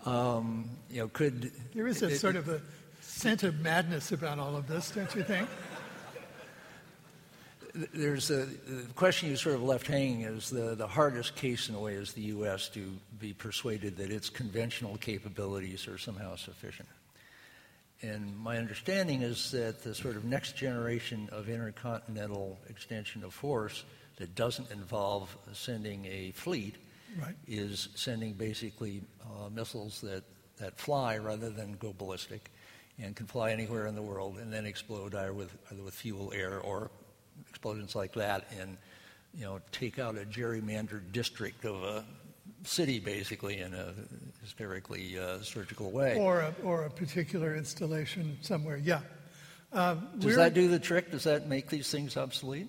[0.04, 1.52] um, you know, could.
[1.74, 2.60] There is a it, sort of a
[3.00, 5.48] scent of madness about all of this, don't you think?
[7.94, 11.74] There's a the question you sort of left hanging is the, the hardest case in
[11.76, 12.68] a way is the U.S.
[12.70, 16.88] to be persuaded that its conventional capabilities are somehow sufficient.
[18.02, 23.84] And my understanding is that the sort of next generation of intercontinental extension of force
[24.16, 26.76] that doesn't involve sending a fleet
[27.18, 27.34] right.
[27.46, 30.22] is sending basically uh, missiles that,
[30.58, 32.50] that fly rather than go ballistic
[32.98, 36.32] and can fly anywhere in the world and then explode either with, either with fuel,
[36.34, 36.90] air, or
[37.48, 38.76] explosions like that and
[39.34, 42.04] you know take out a gerrymandered district of a
[42.64, 43.94] city basically in a
[44.42, 46.16] hysterically uh, surgical way.
[46.18, 49.00] Or a, or a particular installation somewhere, yeah.
[49.72, 51.12] Um, Does that do the trick?
[51.12, 52.68] Does that make these things obsolete?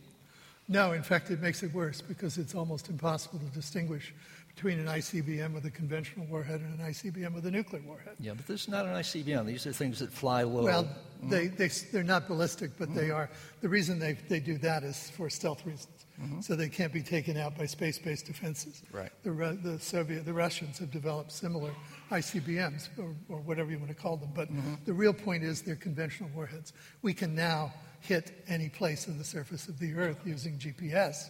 [0.72, 4.14] No, in fact, it makes it worse because it's almost impossible to distinguish
[4.56, 8.15] between an ICBM with a conventional warhead and an ICBM with a nuclear warhead.
[8.19, 9.45] Yeah, but this is not an ICBM.
[9.45, 10.64] These are things that fly low.
[10.64, 11.30] Well, mm-hmm.
[11.30, 12.98] they, they, they're not ballistic, but mm-hmm.
[12.98, 13.30] they are.
[13.61, 16.06] The reason they, they do that is for stealth reasons.
[16.22, 16.41] Mm-hmm.
[16.41, 18.84] So they can't be taken out by space-based defenses.
[18.91, 19.11] Right.
[19.23, 19.32] The,
[19.64, 21.72] the Soviet, the Russians have developed similar
[22.11, 24.32] ICBMs, or, or whatever you want to call them.
[24.36, 24.76] But mm-hmm.
[24.86, 26.73] the real point is they're conventional warheads.
[27.02, 31.30] We can now hit any place on the surface of the Earth using GPS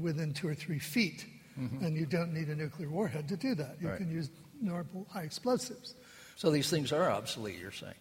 [0.00, 1.26] within two or three feet
[1.60, 1.84] Mm-hmm.
[1.84, 3.76] And you don't need a nuclear warhead to do that.
[3.80, 3.98] You right.
[3.98, 4.30] can use
[4.60, 5.94] normal high explosives.
[6.36, 7.94] So these things are obsolete, you're saying?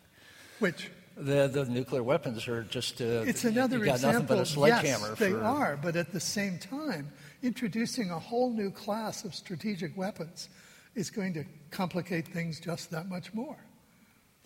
[0.60, 0.90] Which?
[1.18, 3.02] The, the nuclear weapons are just.
[3.02, 4.22] Uh, it's another you got example.
[4.22, 7.12] Nothing but a sledgehammer yes, they for, are, but at the same time,
[7.44, 10.48] introducing a whole new class of strategic weapons
[10.96, 13.58] is going to complicate things just that much more.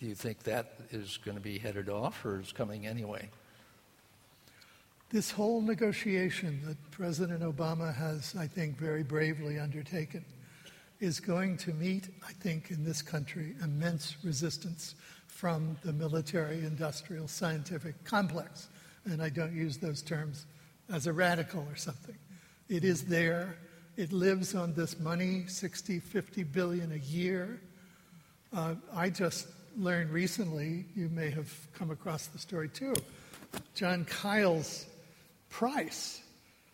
[0.00, 3.30] Do you think that is going to be headed off or is coming anyway?
[5.14, 10.24] This whole negotiation that President Obama has, I think, very bravely undertaken
[10.98, 14.96] is going to meet, I think, in this country, immense resistance
[15.28, 18.66] from the military, industrial, scientific complex.
[19.04, 20.46] And I don't use those terms
[20.92, 22.16] as a radical or something.
[22.68, 23.56] It is there.
[23.96, 27.60] It lives on this money, 60, 50 billion a year.
[28.52, 29.46] Uh, I just
[29.78, 32.96] learned recently, you may have come across the story too,
[33.76, 34.86] Jon Kyl's
[35.54, 36.20] price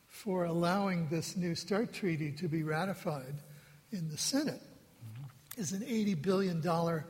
[0.08, 3.34] for allowing this new START treaty to be ratified
[3.92, 4.62] in the Senate
[5.58, 7.02] is an $80 billion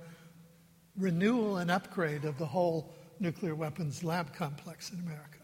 [0.97, 5.39] renewal and upgrade of the whole nuclear weapons lab complex in America.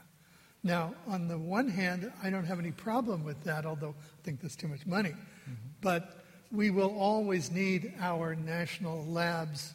[0.65, 4.41] Now, on the one hand, I don't have any problem with that, although I think
[4.41, 5.11] there's too much money.
[5.11, 5.53] Mm-hmm.
[5.81, 9.75] But we will always need our national labs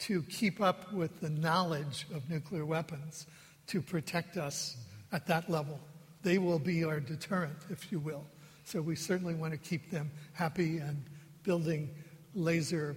[0.00, 3.26] to keep up with the knowledge of nuclear weapons
[3.68, 4.76] to protect us
[5.16, 5.80] at that level.
[6.22, 8.26] They will be our deterrent, if you will.
[8.64, 11.02] So we certainly want to keep them happy and
[11.42, 11.88] building
[12.34, 12.96] laser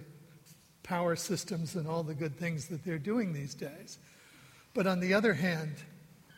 [0.82, 3.98] power systems and all the good things that they're doing these days.
[4.74, 5.76] But on the other hand,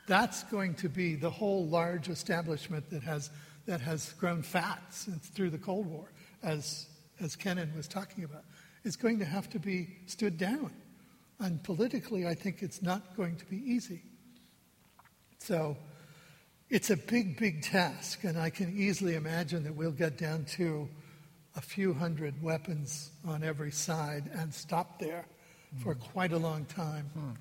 [0.06, 3.30] that's going to be the whole large establishment that has,
[3.66, 6.12] that has grown fat since through the Cold War,
[6.44, 6.86] as,
[7.20, 8.44] as Kennan was talking about.
[8.84, 10.70] Is going to have to be stood down.
[11.40, 14.02] And politically, I think it's not going to be easy.
[15.42, 15.76] So
[16.70, 20.88] it's a big, big task, and I can easily imagine that we'll get down to
[21.56, 25.24] a few hundred weapons on every side and stop there
[25.74, 25.82] mm.
[25.82, 27.10] for quite a long time.
[27.18, 27.36] Mm.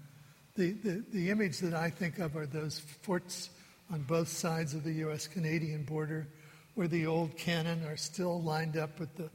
[0.56, 3.52] The, the, the image that I think of are those forts
[3.94, 5.28] on both sides of the U.S.
[5.28, 6.28] Canadian border
[6.74, 9.30] where the old cannon are still lined up at the,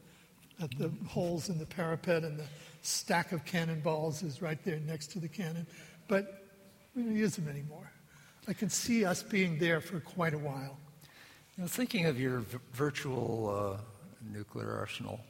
[0.61, 2.47] at the holes in the parapet and the
[2.83, 5.69] stack of cannonballs is right there next to the cannon.
[6.09, 6.43] But
[6.97, 7.93] we don't use them anymore.
[8.49, 10.79] I can see us being there for quite a while.
[11.57, 13.81] You know, thinking of your v- virtual uh,
[14.33, 15.21] nuclear arsenal,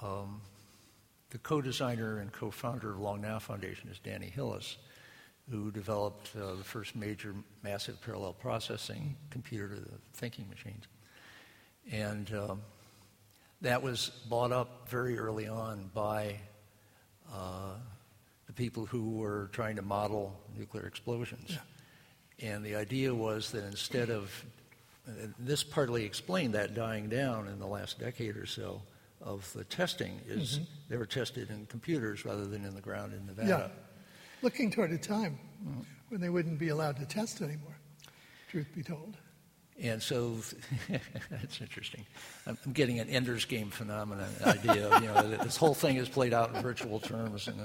[0.00, 0.40] um,
[1.30, 4.76] the co-designer and co-founder of Long Now Foundation is Danny Hillis,
[5.50, 7.34] who developed uh, the first major
[7.64, 10.84] massive parallel processing computer to the thinking machines.
[11.90, 12.62] And um,
[13.62, 16.36] that was bought up very early on by
[17.32, 17.74] uh,
[18.46, 21.50] the people who were trying to model nuclear explosions.
[21.50, 21.58] Yeah.
[22.42, 24.44] And the idea was that instead of,
[25.38, 28.82] this partly explained that dying down in the last decade or so
[29.20, 30.64] of the testing, is mm-hmm.
[30.88, 33.70] they were tested in computers rather than in the ground in Nevada.
[33.72, 33.80] Yeah.
[34.42, 35.80] Looking toward a time mm-hmm.
[36.08, 37.76] when they wouldn't be allowed to test anymore,
[38.50, 39.16] truth be told.
[39.80, 40.36] And so
[41.30, 42.04] that's interesting.
[42.46, 44.90] I'm, getting an Ender's Game phenomenon idea.
[45.00, 47.58] you know, this whole thing is played out in virtual terms and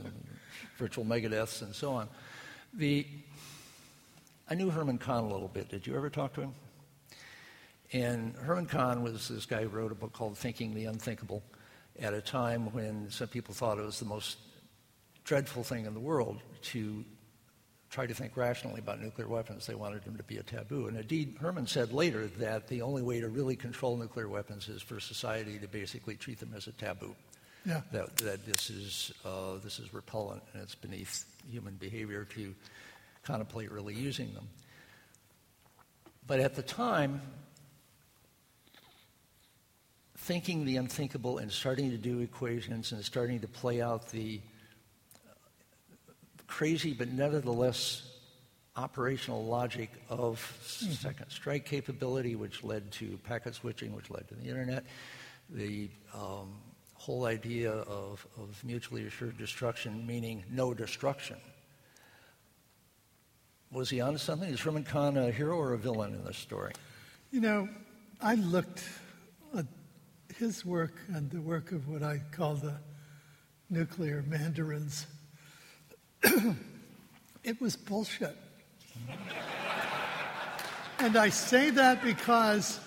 [0.78, 2.08] virtual megadeaths and so on.
[2.74, 3.08] The
[4.50, 5.70] I knew Herman Kahn a little bit.
[5.70, 6.54] Did you ever talk to him?
[7.92, 11.44] And Herman Kahn was this guy who wrote a book called Thinking the Unthinkable
[12.00, 14.38] at a time when some people thought it was the most
[15.26, 17.04] dreadful thing in the world to
[17.90, 19.66] try to think rationally about nuclear weapons.
[19.66, 20.88] They wanted them to be a taboo.
[20.88, 24.82] And indeed, Herman said later that the only way to really control nuclear weapons is
[24.82, 27.16] for society to basically treat them as a taboo.
[27.66, 27.82] Yeah.
[27.92, 32.54] That, that this, is, uh, this is repellent and it's beneath human behavior to
[33.28, 34.48] contemplate really using them.
[36.26, 37.22] But at the time,
[40.18, 44.40] thinking the unthinkable and starting to do equations and starting to play out the
[46.48, 48.04] crazy but nevertheless
[48.76, 50.92] operational logic of mm-hmm.
[50.94, 54.84] second strike capability, which led to packet switching, which led to the internet,
[55.50, 56.54] the um,
[56.94, 61.38] whole idea of, of mutually assured destruction, meaning no destruction.
[63.72, 64.50] Was he onto something?
[64.50, 66.72] Is Herman Kahn a hero or a villain in this story?
[67.32, 67.70] You know,
[68.22, 68.84] I looked
[69.56, 69.66] at
[70.38, 72.76] his work and the work of what I call the
[73.70, 75.06] nuclear mandarins.
[77.44, 78.38] it was bullshit.
[79.10, 81.06] Mm-hmm.
[81.06, 82.80] and I say that because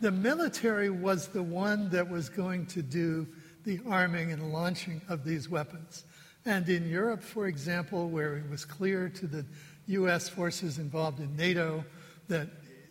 [0.00, 3.26] the military was the one that was going to do
[3.64, 6.04] the arming and launching of these weapons.
[6.44, 9.46] And in Europe, for example, where it was clear to the
[9.92, 10.28] U.S.
[10.28, 11.84] forces involved in NATO,
[12.28, 12.48] that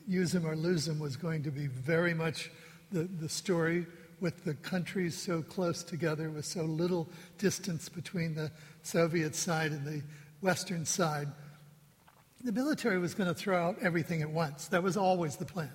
[0.07, 2.51] use them or lose them was going to be very much
[2.91, 3.85] the, the story
[4.19, 8.51] with the countries so close together, with so little distance between the
[8.83, 10.03] Soviet side and the
[10.41, 11.27] Western side,
[12.43, 14.67] the military was going to throw out everything at once.
[14.67, 15.71] That was always the plan.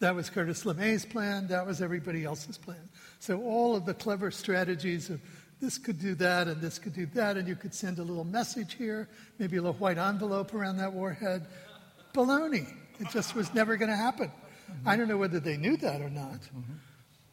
[0.00, 1.46] That was Curtis LeMay's plan.
[1.48, 2.88] That was everybody else's plan.
[3.18, 5.20] So all of the clever strategies of
[5.60, 8.24] this could do that and this could do that, and you could send a little
[8.24, 9.08] message here,
[9.38, 11.46] maybe a little white envelope around that warhead.
[12.14, 12.66] Baloney.
[12.98, 14.28] It just was never going to happen.
[14.28, 14.88] Mm-hmm.
[14.88, 16.40] I don't know whether they knew that or not.
[16.40, 16.72] Mm-hmm.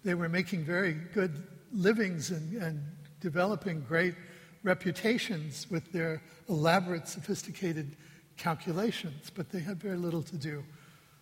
[0.04, 1.44] They were making very good
[1.74, 2.82] livings and, and
[3.20, 4.16] developing great
[4.64, 7.95] reputations with their elaborate, sophisticated
[8.38, 10.64] calculations, but they had very little to do,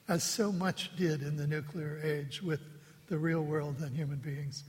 [0.08, 2.62] as so much did in the nuclear age with
[3.08, 4.64] the real world and human beings.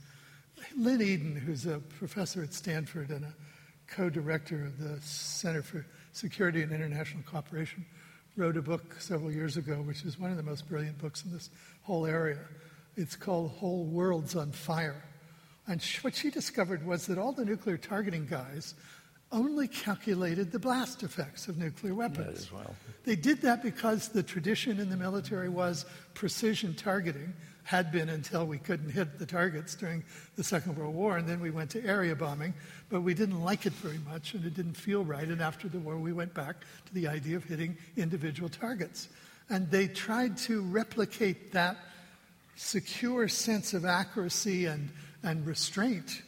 [0.75, 3.33] Lynn Eden, who's a professor at Stanford and a
[3.87, 7.85] co director of the Center for Security and International Cooperation,
[8.35, 11.31] wrote a book several years ago, which is one of the most brilliant books in
[11.31, 11.49] this
[11.81, 12.39] whole area.
[12.95, 15.03] It's called Whole Worlds on Fire.
[15.67, 18.75] And what she discovered was that all the nuclear targeting guys
[19.31, 22.51] only calculated the blast effects of nuclear weapons.
[22.51, 22.75] Well.
[23.03, 27.33] They did that because the tradition in the military was precision targeting,
[27.67, 30.01] had been until we couldn't hit the targets during
[30.37, 32.53] the Second World War, and then we went to area bombing,
[32.87, 35.27] but we didn't like it very much and it didn't feel right.
[35.27, 39.09] And after the war, we went back to the idea of hitting individual targets.
[39.49, 41.75] And they tried to replicate that
[42.55, 44.89] secure sense of accuracy and,
[45.21, 46.21] and restraint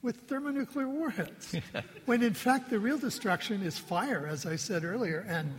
[0.00, 1.56] with thermonuclear warheads.
[2.06, 5.26] when in fact, the real destruction is fire, as I said earlier.
[5.28, 5.52] And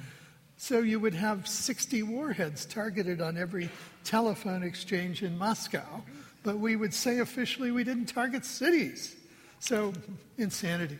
[0.57, 3.69] so you would have 60 warheads targeted on every
[4.03, 6.03] telephone exchange in Moscow,
[6.43, 9.15] but we would say officially we didn't target cities.
[9.59, 9.93] So,
[10.37, 10.97] insanity.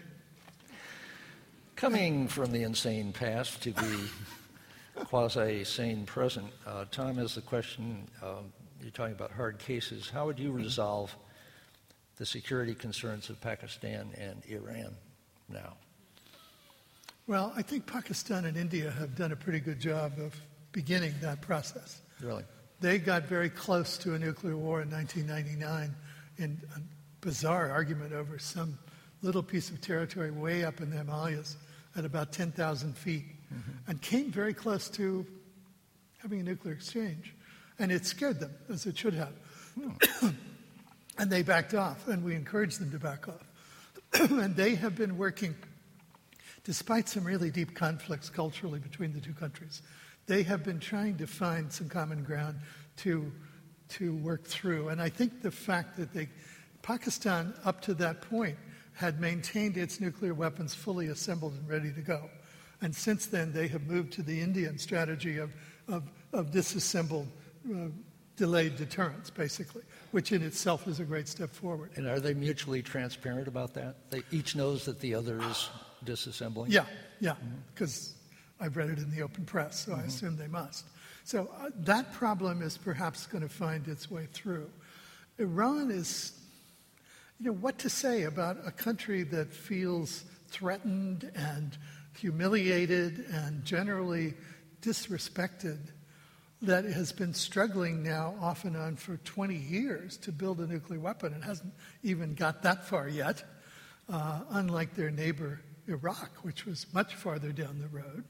[1.76, 4.10] Coming from the insane past to the
[5.06, 8.52] quasi sane present, uh, Tom has the question um,
[8.82, 10.10] you're talking about hard cases.
[10.10, 11.16] How would you resolve
[12.18, 14.96] the security concerns of Pakistan and Iran
[15.50, 15.74] now?
[17.28, 20.34] Well, I think Pakistan and India have done a pretty good job of
[20.72, 22.00] beginning that process.
[22.22, 22.46] Really?
[22.80, 25.94] They got very close to a nuclear war in 1999
[26.38, 26.80] in a
[27.20, 28.80] bizarre argument over some
[29.22, 31.58] little piece of territory way up in the Himalayas
[31.98, 33.72] at about 10,000 feet mm-hmm.
[33.90, 35.26] and came very close to
[36.20, 37.34] having a nuclear exchange.
[37.80, 39.34] And it scared them, as it should have.
[39.76, 40.30] Hmm.
[41.18, 43.44] and they backed off, and we encouraged them to back off.
[44.32, 45.56] and they have been working,
[46.68, 49.82] despite some really deep conflicts culturally between the two countries,
[50.26, 52.60] they have been trying to find some common ground
[52.98, 53.32] to,
[53.88, 54.90] to work through.
[54.90, 56.28] And I think the fact that they,
[56.82, 58.58] Pakistan, up to that point,
[58.92, 62.30] had maintained its nuclear weapons fully assembled and ready to go.
[62.82, 65.54] And since then, they have moved to the Indian strategy of,
[65.88, 66.04] of,
[66.34, 67.30] of disassembled,
[67.74, 67.88] uh,
[68.36, 71.92] delayed deterrence, basically, which in itself is a great step forward.
[71.96, 74.10] And are they mutually transparent about that?
[74.10, 75.70] They each knows that the other is
[76.08, 76.68] disassembling?
[76.70, 76.86] Yeah,
[77.20, 77.36] yeah,
[77.74, 78.16] because
[78.60, 80.02] I've read it in the open press, so mm-hmm.
[80.02, 80.86] I assume they must.
[81.24, 84.70] So uh, that problem is perhaps going to find its way through.
[85.38, 86.32] Iran is,
[87.40, 91.78] you know, what to say about a country that feels threatened and
[92.18, 94.34] humiliated and generally
[94.82, 95.78] disrespected
[96.62, 101.00] that has been struggling now off and on for 20 years to build a nuclear
[101.00, 103.44] weapon and hasn't even got that far yet,
[104.10, 108.24] uh, unlike their neighbor Iraq, which was much farther down the road.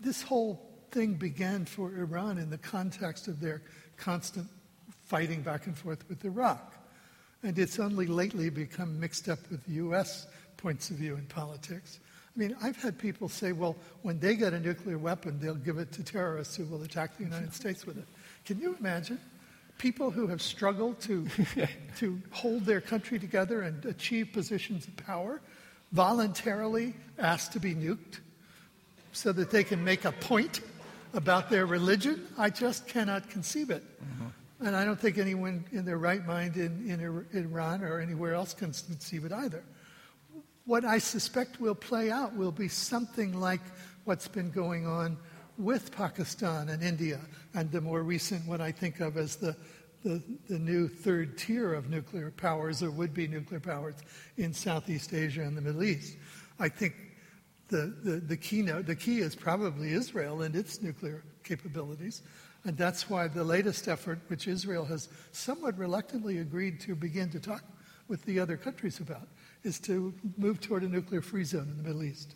[0.00, 3.62] This whole thing began for Iran in the context of their
[3.96, 4.46] constant
[5.04, 6.74] fighting back and forth with Iraq.
[7.42, 10.26] And it's only lately become mixed up with U.S.
[10.56, 12.00] points of view in politics.
[12.34, 15.78] I mean, I've had people say, well, when they get a nuclear weapon, they'll give
[15.78, 18.06] it to terrorists who will attack the United States with it.
[18.44, 19.20] Can you imagine?
[19.78, 21.26] People who have struggled to,
[21.98, 25.40] to hold their country together and achieve positions of power
[25.94, 28.18] voluntarily asked to be nuked
[29.12, 30.60] so that they can make a point
[31.14, 32.26] about their religion.
[32.36, 33.84] I just cannot conceive it.
[34.02, 34.66] Mm-hmm.
[34.66, 38.54] And I don't think anyone in their right mind in, in Iran or anywhere else
[38.54, 39.62] can conceive it either.
[40.64, 43.60] What I suspect will play out will be something like
[44.04, 45.16] what's been going on
[45.58, 47.20] with Pakistan and India,
[47.54, 49.54] and the more recent, what I think of as the,
[50.04, 53.94] the, the new third tier of nuclear powers or would be nuclear powers
[54.36, 56.16] in Southeast Asia and the Middle East.
[56.60, 56.94] I think
[57.68, 62.22] the, the, the, keynote, the key is probably Israel and its nuclear capabilities.
[62.64, 67.40] And that's why the latest effort, which Israel has somewhat reluctantly agreed to begin to
[67.40, 67.64] talk
[68.06, 69.28] with the other countries about,
[69.64, 72.34] is to move toward a nuclear free zone in the Middle East.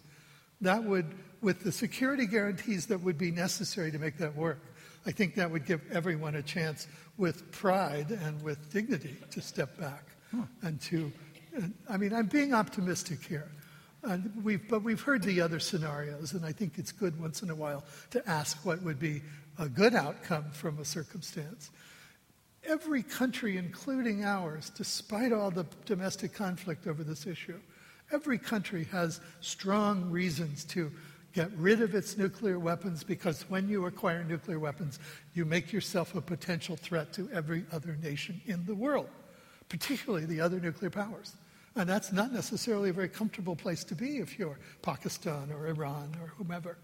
[0.63, 4.61] That would, with the security guarantees that would be necessary to make that work,
[5.09, 6.87] I think that would give everyone a chance
[7.17, 10.43] with pride and with dignity to step back hmm.
[10.61, 11.11] and to,
[11.55, 13.51] and, I mean, I'm being optimistic here.
[14.03, 17.49] And we've, but we've heard the other scenarios, and I think it's good once in
[17.49, 19.23] a while to ask what would be
[19.59, 21.71] a good outcome from a circumstance.
[22.65, 27.59] Every country, including ours, despite all the domestic conflict over this issue,
[28.13, 30.93] every country has strong reasons to
[31.33, 34.99] get rid of its nuclear weapons because when you acquire nuclear weapons,
[35.35, 39.09] you make yourself a potential threat to every other nation in the world,
[39.69, 41.35] particularly the other nuclear powers.
[41.77, 46.17] And that's not necessarily a very comfortable place to be if you're Pakistan or Iran
[46.21, 46.77] or whomever.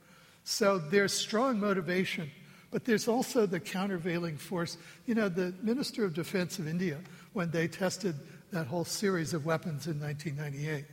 [0.44, 2.30] So there's strong motivation,
[2.70, 4.76] but there's also the countervailing force.
[5.06, 7.00] You know, the Minister of Defense of India,
[7.32, 8.14] when they tested
[8.52, 10.84] that whole series of weapons in 1998,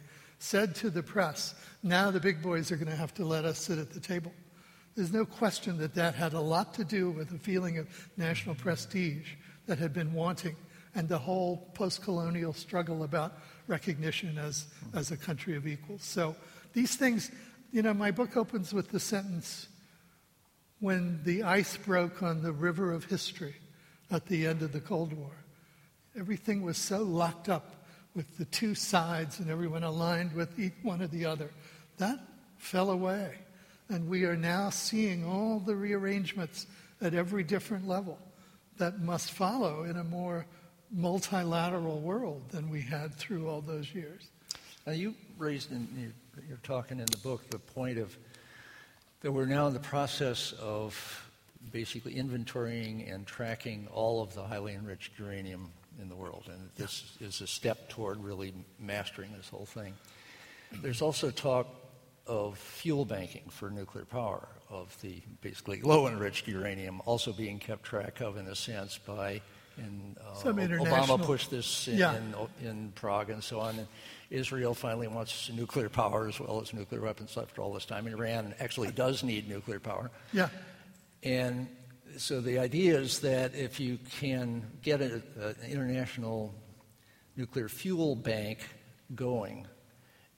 [0.41, 1.53] said to the press,
[1.84, 4.34] now the big boys are going to have to let us sit at the table.
[4.95, 8.55] There's no question that that had a lot to do with a feeling of national
[8.55, 9.34] prestige
[9.68, 10.55] that had been wanting
[10.95, 13.38] and the whole post colonial struggle about
[13.68, 16.03] recognition as, as a country of equals.
[16.03, 16.35] So
[16.73, 17.31] these things,
[17.72, 19.68] you know, my book opens with the sentence
[20.80, 23.55] when the ice broke on the river of history
[24.09, 25.31] at the end of the Cold War.
[26.18, 27.80] Everything was so locked up
[28.15, 30.49] with the two sides and everyone aligned with
[30.83, 31.49] one or the other.
[31.97, 32.19] That
[32.57, 33.35] fell away.
[33.89, 36.67] And we are now seeing all the rearrangements
[37.01, 38.17] at every different level
[38.77, 40.45] that must follow in a more
[40.91, 44.27] multilateral world than we had through all those years.
[44.85, 46.13] Now, you raised in
[46.47, 48.17] you're talking in the book the point of
[49.21, 51.29] that we're now in the process of
[51.71, 55.69] basically inventorying and tracking all of the highly enriched uranium
[55.99, 59.93] in the world, and this is a step toward really mastering this whole thing.
[60.81, 61.68] There's also talk
[62.27, 67.84] of fuel banking for nuclear power, of the basically low enriched uranium also being kept
[67.84, 69.41] track of in a sense by
[69.77, 72.15] and uh, Obama pushed this in, yeah.
[72.15, 72.35] in,
[72.68, 73.80] in, Prague and so on.
[73.80, 73.88] And
[74.30, 78.05] Israel finally wants nuclear power as well as nuclear weapons after all this time.
[78.07, 80.11] Iran actually does need nuclear power.
[80.34, 80.49] Yeah.
[81.23, 81.68] And
[82.17, 85.23] so the idea is that if you can get an
[85.67, 86.53] international
[87.35, 88.59] nuclear fuel bank
[89.15, 89.67] going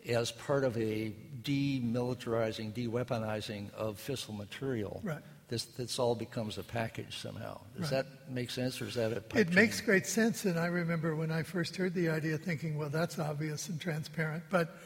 [0.08, 5.22] as part of a demilitarizing, de-weaponizing of fissile material, right.
[5.48, 7.60] this, this all becomes a package somehow.
[7.78, 8.04] Does right.
[8.04, 9.40] that make sense, or is that a?
[9.40, 12.90] It makes great sense, and I remember when I first heard the idea, thinking, "Well,
[12.90, 14.78] that's obvious and transparent," but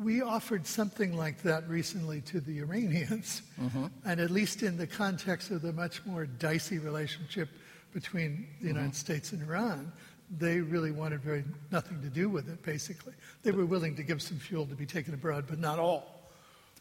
[0.00, 3.86] we offered something like that recently to the Iranians, mm-hmm.
[4.06, 7.50] and at least in the context of the much more dicey relationship
[7.92, 8.94] between the United mm-hmm.
[8.94, 9.92] States and Iran,
[10.38, 12.62] they really wanted very nothing to do with it.
[12.62, 13.12] Basically,
[13.42, 16.19] they were willing to give some fuel to be taken abroad, but not all.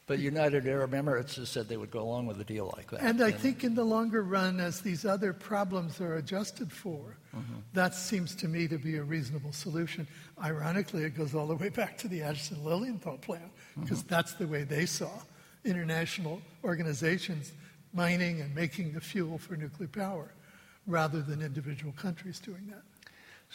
[0.10, 3.02] But United Arab Emirates has said they would go along with a deal like that.
[3.02, 7.60] And I think in the longer run, as these other problems are adjusted for, mm-hmm.
[7.73, 10.07] that seems to me to be a reasonable solution.
[10.44, 14.07] Ironically, it goes all the way back to the Acheson Lilienthal plan, because mm-hmm.
[14.07, 15.11] that's the way they saw
[15.64, 17.52] international organizations
[17.94, 20.31] mining and making the fuel for nuclear power,
[20.88, 22.81] rather than individual countries doing that.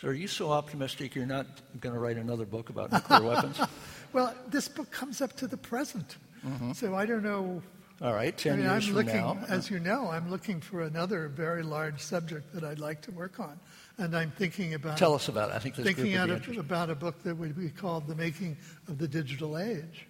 [0.00, 1.46] So, are you so optimistic you're not
[1.80, 3.60] going to write another book about nuclear weapons?
[4.12, 6.18] Well, this book comes up to the present.
[6.46, 6.72] Mm-hmm.
[6.72, 7.62] So I don't know.
[8.02, 9.38] All right, 10 I mean, years I'm looking, now.
[9.48, 13.38] As you know, I'm looking for another very large subject that I'd like to work
[13.38, 13.58] on.
[13.98, 14.98] And I'm thinking about.
[14.98, 15.54] Tell us about it.
[15.54, 18.56] I think this Thinking out of, about a book that would be called The Making
[18.88, 20.06] of the Digital Age,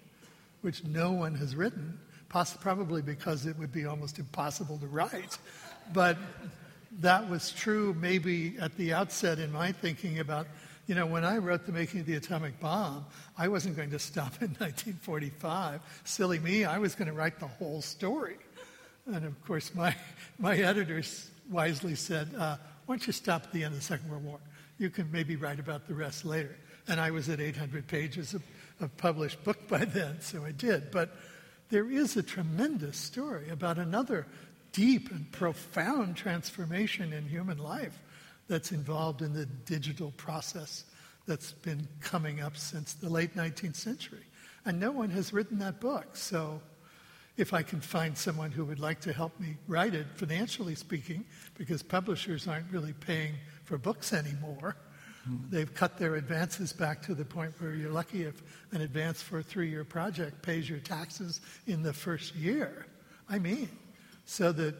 [0.62, 1.98] which no one has written,
[2.30, 5.36] poss- probably because it would be almost impossible to write.
[5.92, 6.16] But
[7.00, 10.46] that was true maybe at the outset in my thinking about
[10.86, 13.06] you know, when I wrote The Making of the Atomic Bomb,
[13.38, 15.80] I wasn't going to stop in 1945.
[16.04, 18.36] Silly me, I was going to write the whole story.
[19.06, 19.94] And of course, my,
[20.38, 22.56] my editors wisely said, uh,
[22.86, 24.38] why don't you stop at the end of the Second World War?
[24.78, 26.54] You can maybe write about the rest later.
[26.86, 28.42] And I was at 800 pages of,
[28.80, 30.90] of published book by then, so I did.
[30.90, 31.16] But
[31.70, 34.26] there is a tremendous story about another
[34.72, 37.98] deep and profound transformation in human life
[38.48, 40.84] that's involved in the digital process
[41.26, 44.24] that's been coming up since the late 19th century.
[44.66, 46.16] And no one has written that book.
[46.16, 46.60] So
[47.36, 51.24] if I can find someone who would like to help me write it, financially speaking,
[51.56, 53.34] because publishers aren't really paying
[53.64, 54.76] for books anymore.
[55.28, 55.50] Mm-hmm.
[55.50, 58.42] They've cut their advances back to the point where you're lucky if
[58.72, 62.86] an advance for a three year project pays your taxes in the first year.
[63.28, 63.68] I mean,
[64.26, 64.74] so that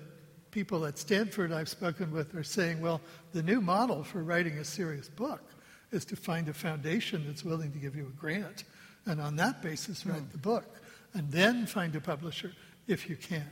[0.54, 3.00] people at Stanford I've spoken with are saying, well,
[3.32, 5.42] the new model for writing a serious book
[5.90, 8.62] is to find a foundation that's willing to give you a grant,
[9.04, 10.30] and on that basis, write mm.
[10.30, 10.64] the book,
[11.12, 12.52] and then find a publisher
[12.86, 13.44] if you can.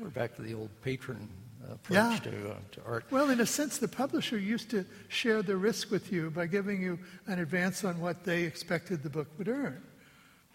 [0.00, 1.28] We're back to the old patron
[1.70, 2.18] approach yeah.
[2.24, 3.04] to, uh, to art.
[3.10, 6.82] Well, in a sense, the publisher used to share the risk with you by giving
[6.82, 6.98] you
[7.28, 9.80] an advance on what they expected the book would earn.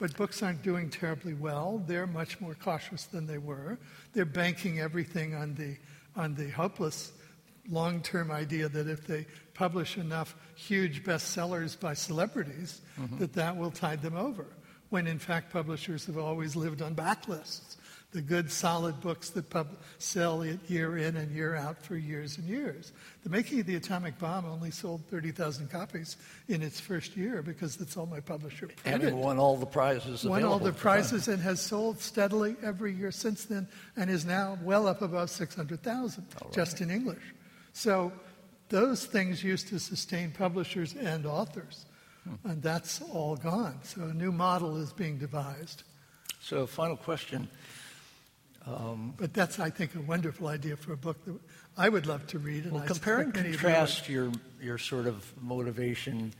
[0.01, 1.83] But books aren't doing terribly well.
[1.85, 3.77] They're much more cautious than they were.
[4.13, 5.77] They're banking everything on the,
[6.19, 7.11] on the hopeless
[7.69, 13.19] long term idea that if they publish enough huge bestsellers by celebrities, mm-hmm.
[13.19, 14.47] that that will tide them over.
[14.89, 17.75] When in fact, publishers have always lived on backlists
[18.11, 22.37] the good, solid books that pub- sell it year in and year out for years
[22.37, 22.91] and years.
[23.23, 26.17] The Making of the Atomic Bomb only sold 30,000 copies
[26.49, 28.85] in its first year because that's all my publisher printed.
[28.85, 30.25] And it won all the prizes.
[30.25, 34.57] Won all the prizes and has sold steadily every year since then and is now
[34.61, 36.53] well up above 600,000 right.
[36.53, 37.23] just in English.
[37.73, 38.11] So
[38.67, 41.85] those things used to sustain publishers and authors.
[42.23, 42.49] Hmm.
[42.49, 43.79] And that's all gone.
[43.83, 45.83] So a new model is being devised.
[46.41, 47.47] So, final question.
[48.65, 51.39] Um, but that's, I think, a wonderful idea for a book that
[51.77, 52.71] I would love to read.
[52.71, 54.31] well, compare and contrast your,
[54.61, 56.33] your sort of motivation,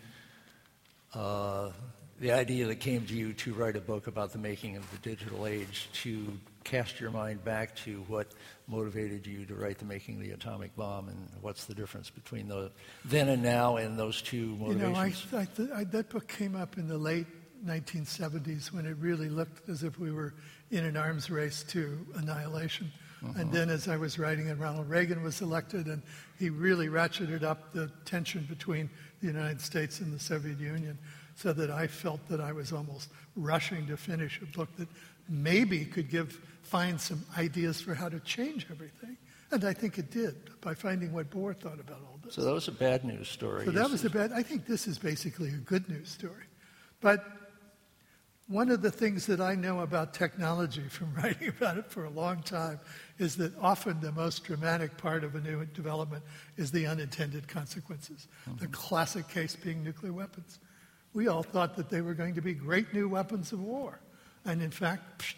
[1.16, 1.72] uh,
[2.20, 4.98] the idea that came to you to write a book about the making of the
[4.98, 6.28] digital age, to
[6.64, 8.28] cast your mind back to what
[8.68, 12.48] motivated you to write the making of the atomic bomb, and what's the difference between
[12.48, 12.72] the
[13.04, 15.26] then and now and those two motivations?
[15.32, 17.26] You know, I, I, I, that book came up in the late
[17.66, 20.34] 1970s when it really looked as if we were
[20.72, 22.92] in an arms race to annihilation.
[23.24, 23.34] Uh-huh.
[23.40, 26.02] And then as I was writing and Ronald Reagan was elected, and
[26.40, 28.90] he really ratcheted up the tension between
[29.22, 30.98] the United States and the Soviet Union,
[31.36, 34.88] so that I felt that I was almost rushing to finish a book that
[35.30, 39.18] maybe could give find some ideas for how to change everything.
[39.52, 42.36] And I think it did by finding what Bohr thought about all this.
[42.36, 43.66] So that was a bad news story.
[43.66, 44.32] So that was a bad.
[44.32, 46.46] I think this is basically a good news story.
[47.02, 47.26] But
[48.52, 52.10] one of the things that I know about technology from writing about it for a
[52.10, 52.80] long time
[53.18, 56.24] is that often the most dramatic part of a new development
[56.58, 58.28] is the unintended consequences.
[58.48, 58.60] Mm-hmm.
[58.60, 60.60] The classic case being nuclear weapons.
[61.14, 64.00] We all thought that they were going to be great new weapons of war.
[64.46, 65.36] And in fact, psh,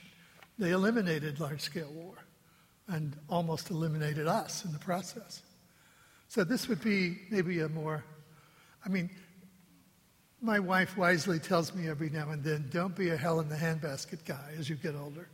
[0.57, 2.15] they eliminated large scale war
[2.87, 5.41] and almost eliminated us in the process.
[6.27, 8.03] So this would be maybe a more,
[8.85, 9.09] I mean,
[10.43, 13.55] my wife wisely tells me every now and then, don't be a hell in the
[13.55, 15.29] handbasket guy as you get older.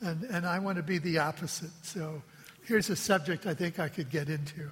[0.00, 1.70] And, and I want to be the opposite.
[1.82, 2.20] So
[2.64, 4.70] here's a subject I think I could get into.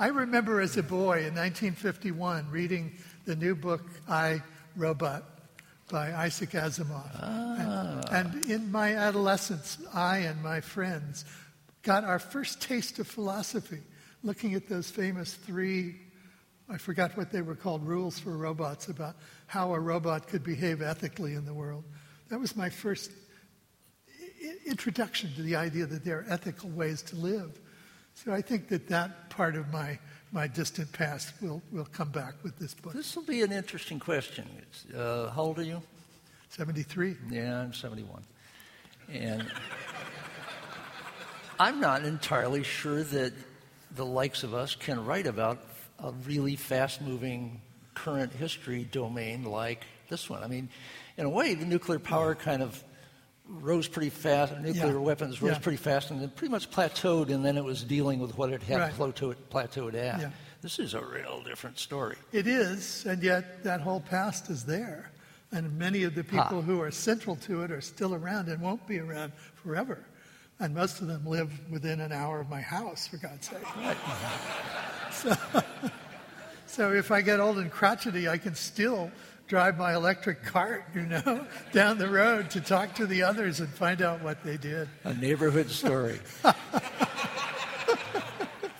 [0.00, 2.92] I remember as a boy in 1951 reading
[3.24, 4.42] the new book, I,
[4.76, 5.22] Robot,
[5.88, 7.08] by Isaac Asimov.
[7.14, 8.00] Ah.
[8.10, 11.24] And, and in my adolescence, I and my friends
[11.84, 13.80] got our first taste of philosophy
[14.24, 15.96] looking at those famous three
[16.68, 19.16] I forgot what they were called, rules for robots about
[19.46, 21.84] how a robot could behave ethically in the world.
[22.28, 23.10] That was my first
[24.66, 27.60] introduction to the idea that there are ethical ways to live.
[28.14, 29.98] So I think that that part of my,
[30.32, 32.92] my distant past will, will come back with this book.
[32.92, 34.46] This will be an interesting question.
[34.94, 35.82] Uh, how old are you?
[36.50, 37.16] 73.
[37.30, 38.22] Yeah, I'm 71.
[39.10, 39.50] And
[41.58, 43.32] I'm not entirely sure that
[43.94, 45.58] the likes of us can write about
[46.02, 47.60] a really fast moving
[47.94, 50.42] current history domain like this one.
[50.42, 50.68] I mean,
[51.16, 52.82] in a way, the nuclear power kind of
[53.48, 54.98] rose pretty fast, nuclear yeah.
[54.98, 55.58] weapons rose yeah.
[55.58, 58.62] pretty fast, and then pretty much plateaued, and then it was dealing with what it
[58.62, 58.92] had right.
[58.92, 60.20] plateaued, plateaued at.
[60.20, 60.30] Yeah.
[60.62, 62.16] This is a real different story.
[62.30, 65.10] It is, and yet that whole past is there.
[65.50, 68.86] And many of the people who are central to it are still around and won't
[68.86, 70.02] be around forever.
[70.62, 73.76] And most of them live within an hour of my house, for God's sake.
[73.76, 73.96] Right.
[75.12, 75.36] So,
[76.66, 79.10] so if I get old and crotchety, I can still
[79.46, 83.68] drive my electric cart, you know, down the road to talk to the others and
[83.68, 84.88] find out what they did.
[85.04, 86.18] A neighborhood story.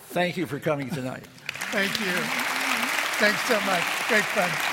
[0.07, 1.27] Thank you for coming tonight.
[1.71, 2.13] Thank you.
[3.19, 3.83] Thanks so much.
[4.07, 4.72] Great fun.